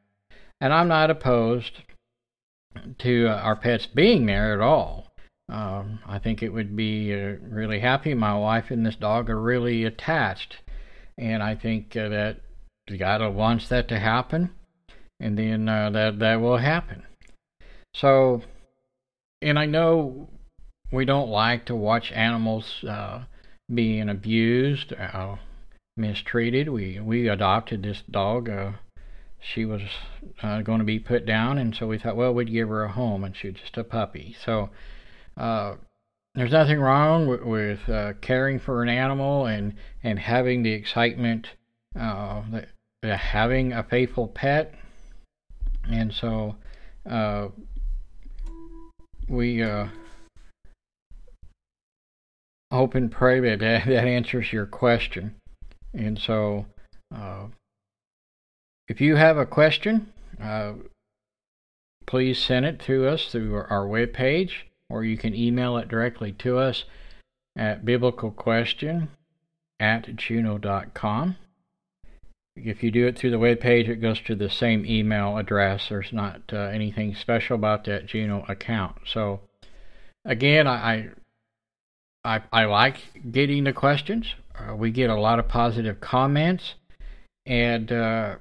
And 0.61 0.73
I'm 0.73 0.87
not 0.87 1.09
opposed 1.09 1.81
to 2.99 3.27
uh, 3.27 3.35
our 3.35 3.55
pets 3.55 3.85
being 3.85 4.25
there 4.25 4.53
at 4.53 4.61
all. 4.61 5.04
Um, 5.47 5.99
I 6.07 6.17
think 6.19 6.41
it 6.41 6.49
would 6.49 6.75
be 6.75 7.13
uh, 7.13 7.35
really 7.41 7.79
happy. 7.79 8.13
My 8.13 8.37
wife 8.37 8.71
and 8.71 8.85
this 8.85 8.95
dog 8.95 9.29
are 9.29 9.39
really 9.39 9.83
attached, 9.83 10.57
and 11.17 11.43
I 11.43 11.55
think 11.55 11.95
uh, 11.95 12.09
that 12.09 12.37
God 12.97 13.21
wants 13.35 13.69
that 13.69 13.87
to 13.89 13.99
happen, 13.99 14.51
and 15.19 15.37
then 15.37 15.69
uh, 15.69 15.91
that 15.91 16.17
that 16.19 16.41
will 16.41 16.57
happen. 16.57 17.03
So, 17.93 18.41
and 19.41 19.59
I 19.59 19.67
know 19.67 20.29
we 20.91 21.05
don't 21.05 21.29
like 21.29 21.65
to 21.65 21.75
watch 21.75 22.11
animals 22.11 22.83
uh, 22.83 23.25
being 23.73 24.09
abused, 24.09 24.93
uh, 24.93 25.35
mistreated. 25.95 26.69
We 26.69 26.99
we 26.99 27.27
adopted 27.27 27.83
this 27.83 28.01
dog. 28.09 28.49
Uh, 28.49 28.71
she 29.39 29.63
was 29.63 29.81
going 30.41 30.79
to 30.79 30.85
be 30.85 30.97
put 30.97 31.23
down, 31.27 31.59
and 31.59 31.75
so 31.75 31.85
we 31.85 31.99
thought, 31.99 32.15
well, 32.15 32.33
we'd 32.33 32.51
give 32.51 32.69
her 32.69 32.83
a 32.83 32.91
home, 32.91 33.23
and 33.23 33.37
she 33.37 33.49
was 33.49 33.57
just 33.61 33.77
a 33.77 33.83
puppy. 33.83 34.35
So 34.43 34.71
uh, 35.37 35.75
there's 36.35 36.51
nothing 36.51 36.79
wrong 36.79 37.27
with, 37.27 37.43
with 37.43 37.89
uh, 37.89 38.13
caring 38.21 38.59
for 38.59 38.83
an 38.83 38.89
animal 38.89 39.45
and, 39.45 39.73
and 40.03 40.19
having 40.19 40.63
the 40.63 40.71
excitement 40.71 41.51
uh, 41.97 42.41
that, 42.51 42.69
having 43.17 43.71
a 43.71 43.83
faithful 43.83 44.27
pet. 44.27 44.73
And 45.89 46.13
so 46.13 46.55
uh, 47.09 47.49
we 49.29 49.63
uh, 49.63 49.87
hope 52.71 52.95
and 52.95 53.11
pray 53.11 53.39
that 53.39 53.59
that 53.59 53.89
answers 53.89 54.51
your 54.51 54.65
question. 54.65 55.35
And 55.93 56.19
so 56.19 56.65
uh, 57.15 57.45
if 58.89 58.99
you 58.99 59.15
have 59.15 59.37
a 59.37 59.45
question, 59.45 60.11
please 62.05 62.39
send 62.39 62.65
it 62.65 62.79
to 62.81 63.07
us 63.07 63.31
through 63.31 63.55
our 63.55 63.85
webpage 63.85 64.63
or 64.89 65.03
you 65.03 65.17
can 65.17 65.35
email 65.35 65.77
it 65.77 65.87
directly 65.87 66.31
to 66.33 66.57
us 66.57 66.85
at 67.57 67.85
biblicalquestion 67.85 69.07
at 69.79 70.15
juno.com. 70.15 71.37
If 72.55 72.83
you 72.83 72.91
do 72.91 73.05
it 73.07 73.17
through 73.17 73.31
the 73.31 73.39
web 73.39 73.59
page, 73.59 73.89
it 73.89 73.97
goes 73.97 74.21
to 74.21 74.35
the 74.35 74.49
same 74.49 74.85
email 74.85 75.37
address. 75.37 75.89
There's 75.89 76.13
not 76.13 76.41
uh, 76.53 76.57
anything 76.57 77.13
special 77.13 77.55
about 77.55 77.83
that 77.85 78.05
Juno 78.05 78.45
account. 78.47 78.95
So, 79.05 79.41
again, 80.23 80.65
I 80.65 81.09
I, 82.23 82.41
I 82.51 82.65
like 82.65 82.97
getting 83.31 83.65
the 83.65 83.73
questions. 83.73 84.33
Uh, 84.57 84.75
we 84.75 84.89
get 84.89 85.09
a 85.09 85.19
lot 85.19 85.37
of 85.37 85.47
positive 85.47 85.99
comments, 85.99 86.75
and 87.45 87.91
uh, 87.91 88.37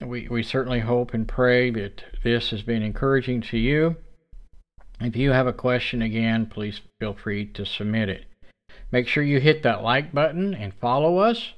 we 0.00 0.28
we 0.28 0.42
certainly 0.42 0.80
hope 0.80 1.12
and 1.12 1.26
pray 1.26 1.70
that 1.70 2.04
this 2.22 2.50
has 2.50 2.62
been 2.62 2.82
encouraging 2.82 3.40
to 3.42 3.58
you. 3.58 3.96
If 5.00 5.16
you 5.16 5.30
have 5.30 5.46
a 5.46 5.52
question 5.52 6.02
again, 6.02 6.46
please 6.46 6.80
feel 6.98 7.14
free 7.14 7.46
to 7.46 7.64
submit 7.64 8.08
it. 8.08 8.24
Make 8.90 9.06
sure 9.06 9.22
you 9.22 9.38
hit 9.38 9.62
that 9.62 9.82
like 9.82 10.12
button 10.12 10.54
and 10.54 10.72
follow 10.74 11.18
us. 11.18 11.52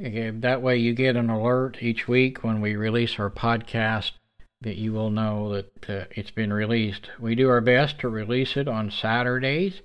That 0.00 0.60
way, 0.60 0.76
you 0.76 0.92
get 0.92 1.16
an 1.16 1.30
alert 1.30 1.78
each 1.80 2.08
week 2.08 2.44
when 2.44 2.60
we 2.60 2.76
release 2.76 3.18
our 3.18 3.30
podcast 3.30 4.12
that 4.60 4.76
you 4.76 4.92
will 4.92 5.10
know 5.10 5.52
that 5.54 5.90
uh, 5.90 6.04
it's 6.10 6.30
been 6.30 6.52
released. 6.52 7.10
We 7.20 7.34
do 7.34 7.48
our 7.48 7.60
best 7.60 8.00
to 8.00 8.08
release 8.08 8.56
it 8.56 8.66
on 8.66 8.90
Saturdays. 8.90 9.82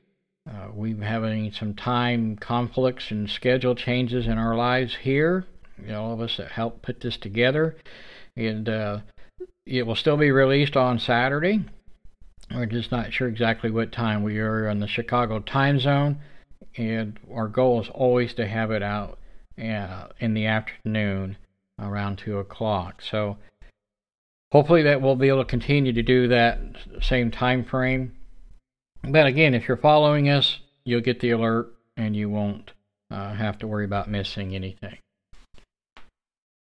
Uh, 0.49 0.69
we're 0.73 1.03
having 1.03 1.51
some 1.51 1.75
time 1.75 2.37
conflicts 2.37 3.11
and 3.11 3.29
schedule 3.29 3.75
changes 3.75 4.25
in 4.25 4.37
our 4.37 4.55
lives 4.55 4.95
here. 4.95 5.45
All 5.91 6.13
of 6.13 6.21
us 6.21 6.37
that 6.37 6.51
help 6.51 6.81
put 6.81 7.01
this 7.01 7.17
together. 7.17 7.77
And 8.35 8.67
uh, 8.67 8.99
it 9.65 9.85
will 9.85 9.95
still 9.95 10.17
be 10.17 10.31
released 10.31 10.75
on 10.75 10.97
Saturday. 10.97 11.65
We're 12.53 12.65
just 12.65 12.91
not 12.91 13.13
sure 13.13 13.27
exactly 13.27 13.69
what 13.69 13.91
time. 13.91 14.23
We 14.23 14.39
are 14.39 14.67
in 14.67 14.79
the 14.79 14.87
Chicago 14.87 15.39
time 15.39 15.79
zone, 15.79 16.19
and 16.77 17.19
our 17.33 17.47
goal 17.47 17.81
is 17.81 17.89
always 17.89 18.33
to 18.35 18.47
have 18.47 18.71
it 18.71 18.81
out 18.81 19.19
uh, 19.57 20.07
in 20.19 20.33
the 20.33 20.45
afternoon 20.45 21.37
around 21.79 22.17
2 22.17 22.37
o'clock. 22.39 23.01
So 23.01 23.37
hopefully 24.51 24.83
that 24.83 25.01
we'll 25.01 25.15
be 25.15 25.29
able 25.29 25.43
to 25.43 25.49
continue 25.49 25.93
to 25.93 26.01
do 26.01 26.27
that 26.29 26.59
same 27.01 27.31
time 27.31 27.63
frame. 27.63 28.15
But 29.03 29.27
again, 29.27 29.53
if 29.53 29.67
you're 29.67 29.77
following 29.77 30.29
us, 30.29 30.59
you'll 30.83 31.01
get 31.01 31.19
the 31.19 31.31
alert 31.31 31.73
and 31.95 32.15
you 32.15 32.29
won't 32.29 32.71
uh, 33.11 33.33
have 33.33 33.57
to 33.59 33.67
worry 33.67 33.85
about 33.85 34.09
missing 34.09 34.55
anything. 34.55 34.97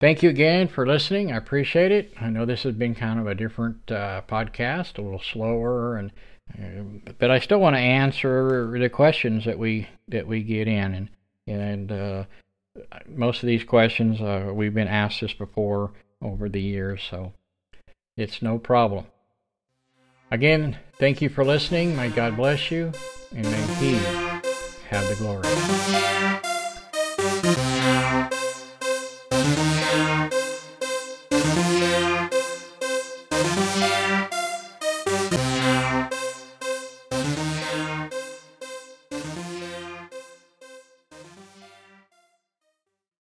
Thank 0.02 0.24
you 0.24 0.32
again 0.32 0.68
for 0.68 0.88
listening. 0.88 1.32
I 1.32 1.38
appreciate 1.38 1.92
it. 1.92 2.12
I 2.20 2.32
know 2.32 2.44
this 2.44 2.64
has 2.64 2.74
been 2.74 2.96
kind 2.96 3.20
of 3.20 3.28
a 3.28 3.36
different 3.36 3.92
uh, 3.92 4.24
podcast, 4.28 4.98
a 4.98 5.02
little 5.04 5.22
slower, 5.22 5.96
and 5.96 6.12
uh, 6.58 7.12
but 7.20 7.30
I 7.30 7.38
still 7.38 7.60
want 7.60 7.76
to 7.76 7.80
answer 7.80 8.76
the 8.80 8.90
questions 8.90 9.46
that 9.46 9.60
we 9.60 9.88
that 10.08 10.26
we 10.26 10.42
get 10.42 10.68
in, 10.68 10.96
and 10.96 11.10
and 11.46 11.92
uh, 11.92 12.24
most 13.08 13.44
of 13.44 13.48
these 13.48 13.64
questions 13.64 14.20
uh, 14.20 14.52
we've 14.52 14.74
been 14.74 14.88
asked 14.88 15.22
this 15.22 15.34
before 15.34 15.92
over 16.20 16.50
the 16.50 16.62
years, 16.62 17.04
so 17.08 17.34
it's 18.18 18.42
no 18.42 18.58
problem. 18.58 19.06
Again, 20.32 20.80
thank 20.98 21.22
you 21.22 21.30
for 21.30 21.46
listening. 21.46 21.96
May 21.96 22.10
God 22.10 22.36
bless 22.38 22.72
you, 22.72 22.92
and 23.36 23.46
may 23.46 23.62
He 23.76 23.94
have 24.90 25.08
the 25.08 25.16
glory. 25.20 26.51